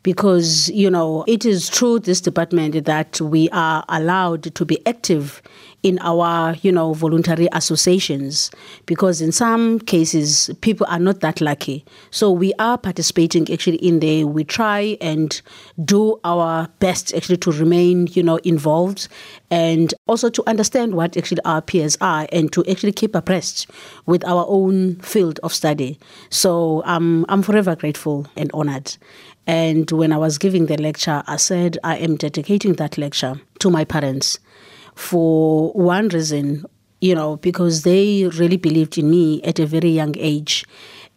because, 0.02 0.70
you 0.70 0.90
know, 0.90 1.24
it 1.26 1.44
is 1.44 1.68
through 1.68 2.00
this 2.00 2.20
department 2.20 2.84
that 2.84 3.20
we 3.20 3.48
are 3.50 3.84
allowed 3.88 4.54
to 4.54 4.64
be 4.64 4.84
active 4.86 5.42
in 5.82 5.98
our, 6.00 6.54
you 6.62 6.70
know, 6.70 6.92
voluntary 6.92 7.48
associations 7.52 8.50
because 8.86 9.20
in 9.20 9.32
some 9.32 9.78
cases 9.80 10.50
people 10.60 10.86
are 10.90 10.98
not 10.98 11.20
that 11.20 11.40
lucky. 11.40 11.84
So 12.10 12.30
we 12.30 12.52
are 12.58 12.76
participating 12.76 13.50
actually 13.52 13.76
in 13.76 14.00
there. 14.00 14.26
We 14.26 14.44
try 14.44 14.98
and 15.00 15.40
do 15.82 16.20
our 16.24 16.68
best 16.80 17.14
actually 17.14 17.38
to 17.38 17.52
remain, 17.52 18.08
you 18.08 18.22
know, 18.22 18.36
involved 18.38 19.08
and 19.50 19.94
also 20.06 20.28
to 20.28 20.42
understand 20.46 20.94
what 20.94 21.16
actually 21.16 21.42
our 21.44 21.62
peers 21.62 21.96
are 22.00 22.26
and 22.30 22.52
to 22.52 22.64
actually 22.70 22.92
keep 22.92 23.14
abreast 23.14 23.68
with 24.06 24.24
our 24.26 24.44
own 24.48 24.96
field 24.96 25.40
of 25.42 25.54
study. 25.54 25.98
So 26.28 26.82
um, 26.84 27.24
I'm 27.28 27.42
forever 27.42 27.74
grateful 27.74 28.26
and 28.36 28.50
honored. 28.52 28.96
And 29.46 29.90
when 29.90 30.12
I 30.12 30.18
was 30.18 30.36
giving 30.36 30.66
the 30.66 30.76
lecture, 30.76 31.22
I 31.26 31.36
said, 31.36 31.78
I 31.82 31.96
am 31.96 32.16
dedicating 32.16 32.74
that 32.74 32.98
lecture 32.98 33.40
to 33.60 33.70
my 33.70 33.84
parents 33.84 34.38
for 35.00 35.72
one 35.72 36.08
reason, 36.08 36.66
you 37.00 37.14
know, 37.14 37.36
because 37.36 37.82
they 37.82 38.26
really 38.38 38.58
believed 38.58 38.98
in 38.98 39.10
me 39.10 39.42
at 39.42 39.58
a 39.58 39.66
very 39.66 39.88
young 39.90 40.14
age. 40.18 40.64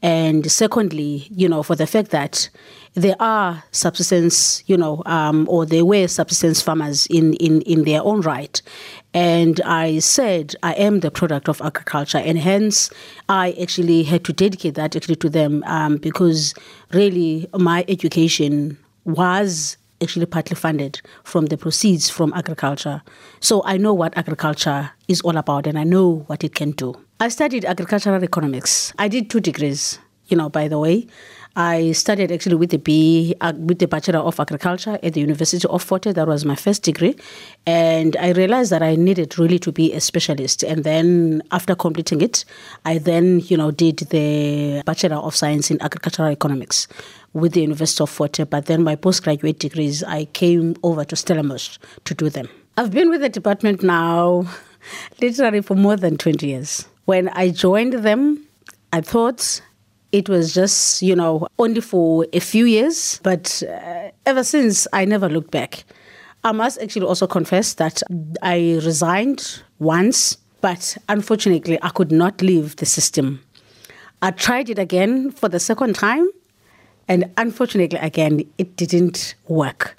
And 0.02 0.50
secondly, 0.52 1.28
you 1.32 1.48
know, 1.48 1.64
for 1.64 1.76
the 1.76 1.88
fact 1.88 2.12
that 2.12 2.50
there 2.94 3.16
are 3.20 3.64
subsistence, 3.72 4.64
you 4.68 4.78
know, 4.78 5.04
um, 5.06 5.48
or 5.50 5.66
there 5.66 5.86
were 5.86 6.08
subsistence 6.08 6.62
farmers 6.62 7.06
in, 7.08 7.34
in, 7.36 7.62
in 7.62 7.84
their 7.84 8.02
own 8.04 8.22
right. 8.22 8.62
And 9.14 9.62
I 9.62 10.00
said, 10.00 10.56
I 10.64 10.74
am 10.74 11.02
the 11.02 11.12
product 11.12 11.48
of 11.48 11.62
agriculture. 11.62 12.18
And 12.20 12.38
hence, 12.38 12.90
I 13.30 13.56
actually 13.62 14.04
had 14.04 14.24
to 14.26 14.34
dedicate 14.34 14.76
that 14.76 14.96
actually 14.96 15.18
to 15.18 15.30
them 15.30 15.64
um, 15.68 15.98
because 15.98 16.54
really 16.92 17.48
my 17.54 17.86
education 17.88 18.78
was 19.06 19.78
actually 20.04 20.26
partly 20.26 20.56
funded 20.56 21.02
from 21.24 21.48
the 21.48 21.58
proceeds 21.58 22.10
from 22.10 22.34
agriculture. 22.34 23.02
So 23.40 23.64
I 23.66 23.78
know 23.78 23.94
what 23.94 24.16
agriculture 24.18 24.92
is 25.08 25.22
all 25.22 25.38
about 25.38 25.66
and 25.66 25.80
I 25.80 25.84
know 25.84 26.26
what 26.28 26.44
it 26.44 26.54
can 26.54 26.72
do. 26.72 26.96
I 27.20 27.30
studied 27.30 27.66
agricultural 27.66 28.24
economics. 28.24 28.94
I 29.00 29.08
did 29.08 29.30
two 29.30 29.40
degrees, 29.40 30.00
you 30.28 30.38
know, 30.38 30.50
by 30.50 30.68
the 30.68 30.78
way. 30.78 31.08
I 31.56 31.92
studied 31.92 32.32
actually 32.32 32.56
with 32.56 32.72
the 32.72 32.80
B, 32.80 33.36
with 33.60 33.78
the 33.78 33.88
Bachelor 33.88 34.20
of 34.20 34.40
Agriculture 34.40 34.98
at 35.04 35.14
the 35.14 35.20
University 35.20 35.68
of 35.68 35.84
Fort 35.84 36.06
Hare. 36.06 36.14
That 36.14 36.28
was 36.28 36.46
my 36.46 36.56
first 36.56 36.82
degree. 36.82 37.16
And 37.68 38.18
I 38.18 38.32
realized 38.32 38.72
that 38.72 38.82
I 38.82 38.96
needed 38.96 39.38
really 39.38 39.60
to 39.60 39.72
be 39.72 39.94
a 39.94 40.02
specialist. 40.02 40.64
And 40.64 40.84
then 40.84 41.44
after 41.52 41.76
completing 41.76 42.22
it, 42.22 42.44
I 42.86 42.98
then, 42.98 43.42
you 43.42 43.56
know, 43.56 43.70
did 43.70 43.98
the 43.98 44.82
Bachelor 44.84 45.18
of 45.18 45.36
Science 45.36 45.70
in 45.70 45.80
Agricultural 45.82 46.32
Economics 46.32 46.88
with 47.34 47.54
the 47.54 47.62
University 47.62 48.04
of 48.04 48.10
Fort 48.10 48.40
But 48.50 48.66
then 48.66 48.84
my 48.84 48.96
postgraduate 48.96 49.60
degrees, 49.60 50.04
I 50.04 50.26
came 50.26 50.76
over 50.84 51.04
to 51.06 51.16
Stellenbosch 51.16 51.78
to 52.06 52.14
do 52.14 52.30
them. 52.30 52.48
I've 52.78 52.92
been 52.92 53.10
with 53.10 53.22
the 53.22 53.30
department 53.30 53.84
now 53.84 54.46
literally 55.22 55.62
for 55.62 55.76
more 55.76 55.96
than 55.96 56.18
20 56.18 56.48
years. 56.48 56.88
When 57.06 57.30
I 57.30 57.50
joined 57.50 57.94
them, 57.94 58.46
I 58.92 59.02
thought 59.02 59.62
it 60.12 60.30
was 60.30 60.54
just, 60.54 61.02
you 61.02 61.16
know, 61.16 61.48
only 61.60 61.82
for 61.82 62.28
a 62.34 62.40
few 62.40 62.66
years, 62.66 63.20
but 63.24 63.64
uh, 63.68 64.12
ever 64.26 64.44
since, 64.44 64.88
I 64.94 65.06
never 65.06 65.28
looked 65.28 65.52
back. 65.52 65.84
I 66.44 66.52
must 66.52 66.80
actually 66.82 67.06
also 67.08 67.26
confess 67.26 67.76
that 67.76 68.04
I 68.42 68.80
resigned 68.84 69.64
once, 69.80 70.38
but 70.62 70.98
unfortunately, 71.10 71.80
I 71.82 71.90
could 71.90 72.12
not 72.12 72.42
leave 72.42 72.76
the 72.76 72.86
system. 72.86 73.42
I 74.22 74.32
tried 74.32 74.70
it 74.70 74.78
again 74.78 75.32
for 75.32 75.50
the 75.50 75.60
second 75.60 75.96
time, 75.96 76.30
and 77.08 77.32
unfortunately, 77.38 78.00
again, 78.00 78.44
it 78.58 78.76
didn't 78.76 79.36
work. 79.48 79.96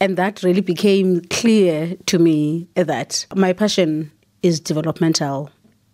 And 0.00 0.16
that 0.16 0.42
really 0.42 0.60
became 0.60 1.22
clear 1.30 1.96
to 2.06 2.18
me 2.18 2.68
that 2.74 3.26
my 3.34 3.52
passion 3.52 4.12
is 4.42 4.60
developmental 4.60 5.50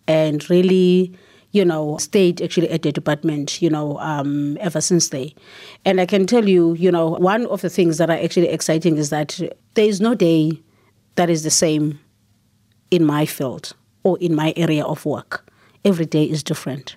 and 0.07 0.47
really 0.49 1.13
you 1.53 1.63
know, 1.63 1.97
stayed 1.97 2.41
actually 2.41 2.69
at 2.71 2.81
the 2.81 2.91
department, 2.91 3.61
you 3.61 3.69
know, 3.69 3.97
um, 3.99 4.57
ever 4.59 4.81
since 4.81 5.09
they. 5.09 5.33
And 5.85 6.01
I 6.01 6.07
can 6.07 6.25
tell 6.25 6.49
you, 6.49 6.73
you 6.73 6.91
know, 6.91 7.11
one 7.11 7.45
of 7.45 7.61
the 7.61 7.69
things 7.69 7.99
that 7.99 8.09
are 8.09 8.17
actually 8.17 8.49
exciting 8.49 8.97
is 8.97 9.11
that 9.11 9.39
there 9.75 9.85
is 9.85 10.01
no 10.01 10.15
day 10.15 10.59
that 11.15 11.29
is 11.29 11.43
the 11.43 11.51
same 11.51 11.99
in 12.89 13.05
my 13.05 13.27
field 13.27 13.73
or 14.01 14.17
in 14.17 14.35
my 14.35 14.51
area 14.57 14.83
of 14.83 15.05
work. 15.05 15.47
Every 15.85 16.07
day 16.07 16.23
is 16.23 16.41
different. 16.41 16.95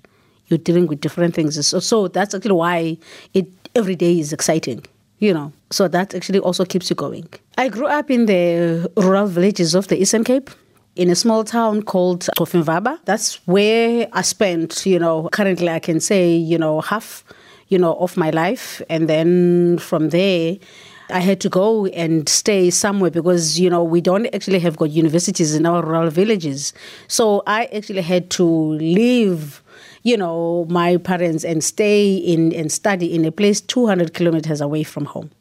You're 0.48 0.58
dealing 0.58 0.86
with 0.86 1.00
different 1.00 1.34
things. 1.34 1.66
So, 1.66 1.80
so 1.80 2.08
that's 2.08 2.34
actually 2.34 2.52
why 2.52 2.98
it 3.34 3.46
every 3.74 3.96
day 3.96 4.18
is 4.18 4.32
exciting 4.32 4.84
you 5.18 5.32
know. 5.32 5.52
So 5.70 5.88
that 5.88 6.14
actually 6.14 6.40
also 6.40 6.64
keeps 6.64 6.90
you 6.90 6.96
going. 6.96 7.28
I 7.58 7.68
grew 7.68 7.86
up 7.86 8.10
in 8.10 8.26
the 8.26 8.90
rural 8.96 9.26
villages 9.26 9.74
of 9.74 9.88
the 9.88 10.00
Eastern 10.00 10.24
Cape 10.24 10.50
in 10.94 11.10
a 11.10 11.14
small 11.14 11.44
town 11.44 11.82
called 11.82 12.26
Tofimvaba. 12.38 12.98
That's 13.04 13.46
where 13.46 14.08
I 14.12 14.22
spent, 14.22 14.86
you 14.86 14.98
know, 14.98 15.28
currently 15.32 15.68
I 15.68 15.78
can 15.78 16.00
say, 16.00 16.34
you 16.34 16.58
know, 16.58 16.80
half, 16.80 17.24
you 17.68 17.78
know, 17.78 17.94
of 17.94 18.16
my 18.16 18.30
life. 18.30 18.82
And 18.88 19.08
then 19.08 19.78
from 19.78 20.10
there, 20.10 20.56
I 21.08 21.20
had 21.20 21.40
to 21.42 21.48
go 21.48 21.86
and 21.86 22.28
stay 22.28 22.70
somewhere 22.70 23.10
because, 23.10 23.58
you 23.60 23.70
know, 23.70 23.84
we 23.84 24.00
don't 24.00 24.26
actually 24.34 24.58
have 24.60 24.76
got 24.76 24.90
universities 24.90 25.54
in 25.54 25.64
our 25.66 25.84
rural 25.84 26.10
villages. 26.10 26.72
So 27.08 27.42
I 27.46 27.66
actually 27.66 28.02
had 28.02 28.30
to 28.30 28.44
leave 28.44 29.62
you 30.06 30.16
know, 30.16 30.66
my 30.68 30.98
parents 30.98 31.42
and 31.42 31.64
stay 31.64 32.14
in 32.14 32.52
and 32.54 32.70
study 32.70 33.12
in 33.12 33.24
a 33.24 33.32
place 33.32 33.60
200 33.60 34.14
kilometers 34.14 34.60
away 34.60 34.84
from 34.84 35.04
home. 35.04 35.32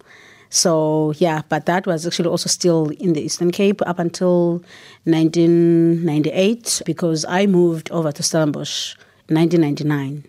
So 0.49 1.13
yeah, 1.17 1.43
but 1.49 1.67
that 1.67 1.85
was 1.85 2.07
actually 2.07 2.29
also 2.29 2.49
still 2.49 2.89
in 2.89 3.13
the 3.13 3.21
Eastern 3.21 3.51
Cape 3.51 3.79
up 3.85 3.99
until 3.99 4.63
1998 5.03 6.81
because 6.83 7.25
I 7.25 7.45
moved 7.45 7.91
over 7.91 8.11
to 8.11 8.23
Stellenbosch 8.23 8.95
1999. 9.27 10.25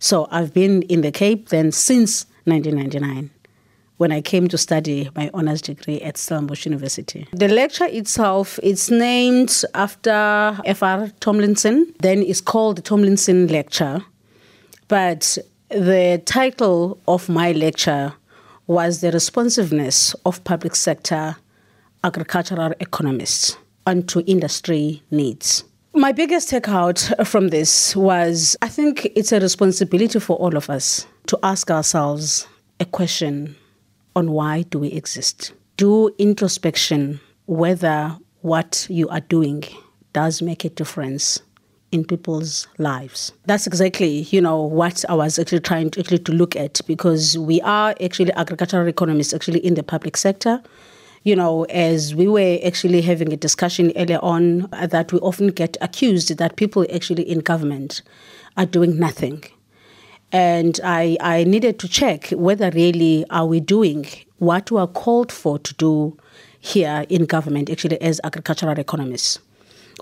So 0.00 0.26
I've 0.32 0.52
been 0.52 0.82
in 0.82 1.02
the 1.02 1.12
Cape 1.12 1.50
then 1.50 1.70
since 1.70 2.26
1999 2.46 3.30
when 3.98 4.10
I 4.12 4.20
came 4.20 4.48
to 4.48 4.58
study 4.58 5.10
my 5.14 5.30
honors 5.34 5.60
degree 5.60 6.00
at 6.00 6.16
Stellenbosch 6.16 6.64
University. 6.64 7.28
The 7.32 7.48
lecture 7.48 7.86
itself 7.86 8.58
it's 8.62 8.90
named 8.90 9.62
after 9.74 10.58
F.R. 10.64 11.10
Tomlinson, 11.20 11.92
then 12.00 12.22
it's 12.22 12.40
called 12.40 12.78
the 12.78 12.82
Tomlinson 12.82 13.48
Lecture. 13.48 14.02
But 14.86 15.36
the 15.68 16.22
title 16.24 16.98
of 17.06 17.28
my 17.28 17.52
lecture 17.52 18.14
was 18.66 19.00
the 19.00 19.10
responsiveness 19.10 20.14
of 20.24 20.42
public 20.44 20.76
sector 20.76 21.36
agricultural 22.04 22.72
economists 22.80 23.56
onto 23.86 24.22
industry 24.26 25.02
needs. 25.10 25.64
My 25.94 26.12
biggest 26.12 26.50
takeout 26.50 27.26
from 27.26 27.48
this 27.48 27.96
was 27.96 28.56
I 28.62 28.68
think 28.68 29.06
it's 29.16 29.32
a 29.32 29.40
responsibility 29.40 30.20
for 30.20 30.36
all 30.36 30.56
of 30.56 30.70
us 30.70 31.06
to 31.26 31.38
ask 31.42 31.70
ourselves 31.70 32.46
a 32.78 32.84
question 32.84 33.56
on 34.18 34.32
why 34.32 34.62
do 34.62 34.80
we 34.80 34.88
exist? 34.88 35.52
Do 35.76 36.12
introspection 36.18 37.20
whether 37.46 38.18
what 38.40 38.86
you 38.90 39.08
are 39.08 39.20
doing 39.20 39.62
does 40.12 40.42
make 40.42 40.64
a 40.64 40.68
difference 40.70 41.40
in 41.92 42.04
people's 42.04 42.66
lives. 42.78 43.32
That's 43.46 43.66
exactly, 43.66 44.22
you 44.30 44.40
know, 44.40 44.60
what 44.62 45.04
I 45.08 45.14
was 45.14 45.38
actually 45.38 45.60
trying 45.60 45.90
to 45.90 46.00
actually 46.00 46.18
to 46.18 46.32
look 46.32 46.56
at 46.56 46.80
because 46.86 47.38
we 47.38 47.60
are 47.62 47.94
actually 48.02 48.32
agricultural 48.32 48.88
economists 48.88 49.32
actually 49.32 49.60
in 49.64 49.74
the 49.74 49.82
public 49.82 50.16
sector. 50.16 50.62
You 51.22 51.36
know, 51.36 51.64
as 51.64 52.14
we 52.14 52.26
were 52.28 52.58
actually 52.64 53.00
having 53.00 53.32
a 53.32 53.36
discussion 53.36 53.92
earlier 53.96 54.20
on, 54.22 54.68
that 54.72 55.12
we 55.12 55.18
often 55.20 55.48
get 55.48 55.76
accused 55.80 56.36
that 56.36 56.56
people 56.56 56.84
actually 56.92 57.22
in 57.22 57.38
government 57.38 58.02
are 58.56 58.66
doing 58.66 58.98
nothing. 58.98 59.44
And 60.30 60.78
I, 60.84 61.16
I 61.20 61.44
needed 61.44 61.78
to 61.80 61.88
check 61.88 62.28
whether 62.30 62.70
really 62.70 63.24
are 63.30 63.46
we 63.46 63.60
doing 63.60 64.06
what 64.38 64.70
we 64.70 64.78
are 64.78 64.86
called 64.86 65.32
for 65.32 65.58
to 65.58 65.74
do 65.74 66.16
here 66.60 67.06
in 67.08 67.24
government, 67.24 67.70
actually 67.70 68.00
as 68.02 68.20
agricultural 68.24 68.78
economists. 68.78 69.38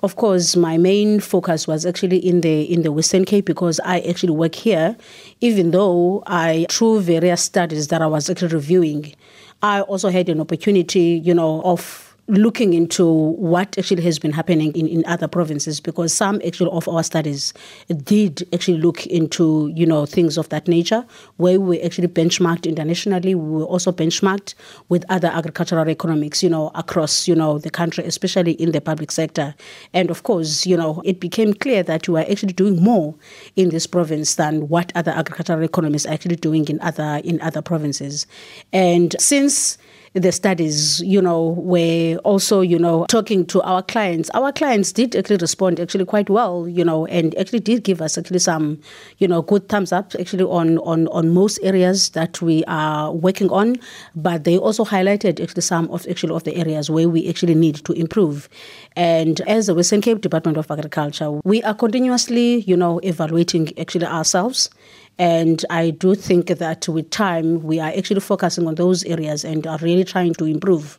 of 0.02 0.16
course, 0.16 0.56
my 0.56 0.76
main 0.76 1.20
focus 1.20 1.66
was 1.66 1.86
actually 1.86 2.18
in 2.18 2.40
the 2.42 2.62
in 2.62 2.82
the 2.82 2.92
Western 2.92 3.24
Cape 3.24 3.46
because 3.46 3.80
I 3.80 4.00
actually 4.00 4.32
work 4.32 4.54
here, 4.54 4.96
even 5.40 5.70
though 5.70 6.22
I 6.26 6.66
through 6.68 7.00
various 7.00 7.42
studies 7.42 7.88
that 7.88 8.02
I 8.02 8.06
was 8.06 8.28
actually 8.28 8.54
reviewing, 8.54 9.14
I 9.62 9.80
also 9.82 10.10
had 10.10 10.28
an 10.28 10.40
opportunity, 10.40 11.20
you 11.24 11.34
know, 11.34 11.62
of 11.62 12.05
looking 12.28 12.74
into 12.74 13.06
what 13.06 13.78
actually 13.78 14.02
has 14.02 14.18
been 14.18 14.32
happening 14.32 14.72
in, 14.74 14.88
in 14.88 15.04
other 15.06 15.28
provinces 15.28 15.80
because 15.80 16.12
some 16.12 16.40
actually 16.44 16.70
of 16.70 16.88
our 16.88 17.04
studies 17.04 17.54
did 18.02 18.46
actually 18.52 18.78
look 18.78 19.06
into 19.06 19.70
you 19.74 19.86
know 19.86 20.06
things 20.06 20.36
of 20.36 20.48
that 20.48 20.66
nature 20.66 21.04
where 21.36 21.60
we 21.60 21.80
actually 21.82 22.08
benchmarked 22.08 22.66
internationally. 22.66 23.34
We 23.34 23.60
were 23.60 23.64
also 23.64 23.92
benchmarked 23.92 24.54
with 24.88 25.04
other 25.08 25.28
agricultural 25.28 25.88
economics 25.88 26.42
you 26.42 26.48
know 26.48 26.72
across 26.74 27.28
you 27.28 27.34
know 27.34 27.58
the 27.58 27.70
country 27.70 28.04
especially 28.04 28.52
in 28.52 28.72
the 28.72 28.80
public 28.80 29.12
sector. 29.12 29.54
And 29.92 30.10
of 30.10 30.24
course 30.24 30.66
you 30.66 30.76
know 30.76 31.02
it 31.04 31.20
became 31.20 31.54
clear 31.54 31.84
that 31.84 32.08
we 32.08 32.20
are 32.20 32.26
actually 32.28 32.54
doing 32.54 32.82
more 32.82 33.14
in 33.54 33.68
this 33.68 33.86
province 33.86 34.34
than 34.34 34.68
what 34.68 34.90
other 34.96 35.12
agricultural 35.12 35.62
economists 35.62 36.06
are 36.06 36.12
actually 36.14 36.36
doing 36.36 36.66
in 36.68 36.80
other 36.80 37.20
in 37.22 37.40
other 37.40 37.62
provinces. 37.62 38.26
And 38.72 39.14
since 39.20 39.78
the 40.16 40.32
studies, 40.32 41.00
you 41.00 41.20
know, 41.20 41.50
were 41.58 42.16
also, 42.24 42.62
you 42.62 42.78
know, 42.78 43.04
talking 43.06 43.44
to 43.46 43.60
our 43.62 43.82
clients. 43.82 44.30
Our 44.30 44.50
clients 44.50 44.90
did 44.92 45.14
actually 45.14 45.36
respond 45.36 45.78
actually 45.78 46.06
quite 46.06 46.30
well, 46.30 46.66
you 46.66 46.84
know, 46.84 47.04
and 47.06 47.36
actually 47.36 47.60
did 47.60 47.84
give 47.84 48.00
us 48.00 48.16
actually 48.16 48.38
some, 48.38 48.80
you 49.18 49.28
know, 49.28 49.42
good 49.42 49.68
thumbs 49.68 49.92
up 49.92 50.14
actually 50.18 50.44
on 50.44 50.78
on 50.78 51.08
on 51.08 51.34
most 51.34 51.58
areas 51.62 52.10
that 52.10 52.40
we 52.40 52.64
are 52.64 53.12
working 53.12 53.50
on. 53.50 53.76
But 54.14 54.44
they 54.44 54.56
also 54.56 54.84
highlighted 54.84 55.38
actually 55.40 55.62
some 55.62 55.90
of 55.90 56.06
actually 56.08 56.34
of 56.34 56.44
the 56.44 56.56
areas 56.56 56.88
where 56.88 57.08
we 57.08 57.28
actually 57.28 57.54
need 57.54 57.76
to 57.84 57.92
improve. 57.92 58.48
And 58.96 59.42
as 59.42 59.66
the 59.66 59.74
Western 59.74 60.00
Cape 60.00 60.22
Department 60.22 60.56
of 60.56 60.70
Agriculture, 60.70 61.30
we 61.44 61.62
are 61.62 61.74
continuously, 61.74 62.60
you 62.62 62.76
know, 62.76 63.00
evaluating 63.00 63.78
actually 63.78 64.06
ourselves 64.06 64.70
and 65.18 65.64
I 65.70 65.90
do 65.90 66.14
think 66.14 66.48
that 66.48 66.88
with 66.88 67.10
time, 67.10 67.62
we 67.62 67.80
are 67.80 67.92
actually 67.96 68.20
focusing 68.20 68.66
on 68.66 68.74
those 68.74 69.02
areas 69.04 69.44
and 69.44 69.66
are 69.66 69.78
really 69.78 70.04
trying 70.04 70.34
to 70.34 70.44
improve. 70.44 70.98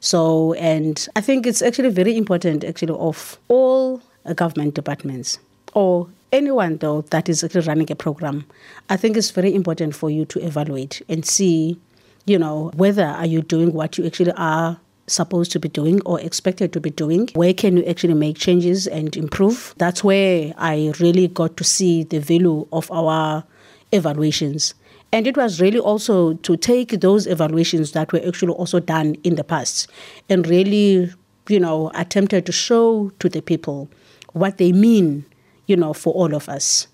So, 0.00 0.52
and 0.54 1.06
I 1.16 1.20
think 1.20 1.46
it's 1.46 1.62
actually 1.62 1.90
very 1.90 2.16
important, 2.16 2.62
actually, 2.62 2.94
of 2.94 3.38
all 3.48 4.02
uh, 4.24 4.34
government 4.34 4.74
departments 4.74 5.38
or 5.74 6.08
anyone 6.32 6.76
though 6.78 7.02
that 7.02 7.28
is 7.28 7.42
actually 7.44 7.66
running 7.66 7.90
a 7.90 7.94
program. 7.94 8.44
I 8.90 8.96
think 8.96 9.16
it's 9.16 9.30
very 9.30 9.54
important 9.54 9.94
for 9.94 10.10
you 10.10 10.24
to 10.26 10.44
evaluate 10.44 11.02
and 11.08 11.24
see, 11.24 11.78
you 12.24 12.38
know, 12.38 12.70
whether 12.76 13.04
are 13.04 13.26
you 13.26 13.42
doing 13.42 13.72
what 13.72 13.98
you 13.98 14.06
actually 14.06 14.32
are 14.32 14.78
supposed 15.08 15.52
to 15.52 15.60
be 15.60 15.68
doing 15.68 16.00
or 16.04 16.20
expected 16.20 16.72
to 16.72 16.80
be 16.80 16.90
doing 16.90 17.28
where 17.34 17.54
can 17.54 17.76
you 17.76 17.84
actually 17.84 18.12
make 18.14 18.36
changes 18.36 18.88
and 18.88 19.16
improve 19.16 19.72
that's 19.78 20.02
where 20.02 20.52
i 20.58 20.92
really 20.98 21.28
got 21.28 21.56
to 21.56 21.62
see 21.62 22.02
the 22.02 22.18
value 22.18 22.66
of 22.72 22.90
our 22.90 23.44
evaluations. 23.92 24.74
And 25.12 25.26
it 25.26 25.36
was 25.36 25.60
really 25.60 25.78
also 25.78 26.34
to 26.34 26.56
take 26.56 27.00
those 27.00 27.26
evaluations 27.26 27.92
that 27.92 28.12
were 28.12 28.20
actually 28.26 28.54
also 28.54 28.80
done 28.80 29.14
in 29.22 29.36
the 29.36 29.44
past 29.44 29.88
and 30.28 30.46
really, 30.46 31.12
you 31.48 31.60
know, 31.60 31.90
attempted 31.94 32.46
to 32.46 32.52
show 32.52 33.10
to 33.20 33.28
the 33.28 33.40
people 33.40 33.88
what 34.32 34.58
they 34.58 34.72
mean, 34.72 35.24
you 35.66 35.76
know, 35.76 35.92
for 35.92 36.12
all 36.12 36.34
of 36.34 36.48
us. 36.48 36.88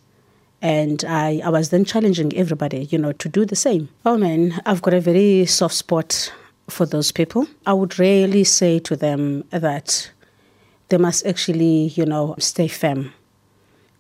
And 0.60 1.04
I, 1.06 1.40
I 1.44 1.48
was 1.48 1.70
then 1.70 1.84
challenging 1.84 2.32
everybody, 2.36 2.84
you 2.84 2.98
know, 2.98 3.12
to 3.12 3.28
do 3.28 3.44
the 3.44 3.56
same. 3.56 3.88
Oh 4.06 4.16
man, 4.16 4.60
I've 4.64 4.82
got 4.82 4.94
a 4.94 5.00
very 5.00 5.46
soft 5.46 5.74
spot 5.74 6.32
for 6.68 6.86
those 6.86 7.10
people. 7.10 7.48
I 7.66 7.72
would 7.72 7.98
really 7.98 8.44
say 8.44 8.78
to 8.80 8.94
them 8.94 9.42
that 9.50 10.10
they 10.90 10.98
must 10.98 11.26
actually, 11.26 11.88
you 11.96 12.06
know, 12.06 12.36
stay 12.38 12.68
firm 12.68 13.12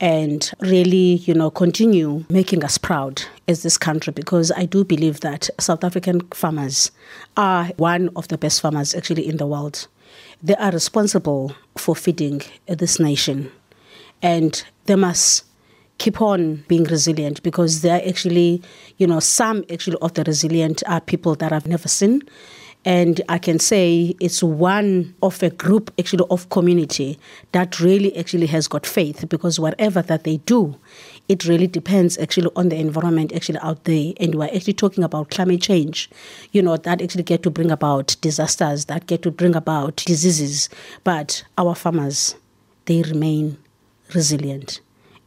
and 0.02 0.50
really, 0.58 1.14
you 1.26 1.32
know, 1.32 1.48
continue 1.48 2.24
making 2.28 2.64
us 2.64 2.76
proud 2.76 3.22
as 3.46 3.62
this 3.62 3.78
country 3.78 4.12
because 4.12 4.50
I 4.50 4.66
do 4.66 4.84
believe 4.84 5.20
that 5.20 5.48
South 5.60 5.84
African 5.84 6.22
farmers 6.32 6.90
are 7.36 7.66
one 7.76 8.10
of 8.16 8.26
the 8.26 8.36
best 8.36 8.60
farmers 8.60 8.96
actually 8.96 9.28
in 9.28 9.36
the 9.36 9.46
world. 9.46 9.86
They 10.42 10.56
are 10.56 10.72
responsible 10.72 11.54
for 11.78 11.94
feeding 11.94 12.42
this 12.66 12.98
nation 12.98 13.52
and 14.20 14.64
they 14.86 14.96
must 14.96 15.44
keep 15.98 16.20
on 16.20 16.64
being 16.66 16.82
resilient 16.82 17.40
because 17.44 17.82
they're 17.82 18.06
actually, 18.06 18.60
you 18.96 19.06
know, 19.06 19.20
some 19.20 19.64
actually 19.72 19.98
of 20.02 20.14
the 20.14 20.24
resilient 20.24 20.82
are 20.88 21.00
people 21.00 21.36
that 21.36 21.52
I've 21.52 21.68
never 21.68 21.86
seen 21.86 22.22
and 22.84 23.20
I 23.28 23.38
can 23.38 23.58
say 23.60 24.14
it's 24.18 24.42
one 24.42 25.14
of 25.22 25.42
a 25.42 25.50
group 25.50 25.92
actually 25.98 26.26
of 26.30 26.48
community 26.48 27.18
that 27.52 27.78
really 27.78 28.16
actually 28.16 28.46
has 28.46 28.66
got 28.66 28.86
faith 28.86 29.28
because 29.28 29.60
whatever 29.60 30.02
that 30.02 30.24
they 30.24 30.38
do, 30.38 30.76
it 31.28 31.44
really 31.44 31.68
depends 31.68 32.18
actually 32.18 32.50
on 32.56 32.70
the 32.70 32.76
environment 32.76 33.32
actually 33.32 33.60
out 33.60 33.84
there. 33.84 34.12
And 34.18 34.34
we're 34.34 34.52
actually 34.52 34.72
talking 34.72 35.04
about 35.04 35.30
climate 35.30 35.62
change, 35.62 36.10
you 36.50 36.60
know, 36.60 36.76
that 36.76 37.00
actually 37.00 37.22
get 37.22 37.44
to 37.44 37.50
bring 37.50 37.70
about 37.70 38.16
disasters, 38.20 38.86
that 38.86 39.06
get 39.06 39.22
to 39.22 39.30
bring 39.30 39.54
about 39.54 39.96
diseases. 39.96 40.68
But 41.04 41.44
our 41.56 41.76
farmers, 41.76 42.34
they 42.86 43.02
remain 43.02 43.58
resilient 44.12 44.80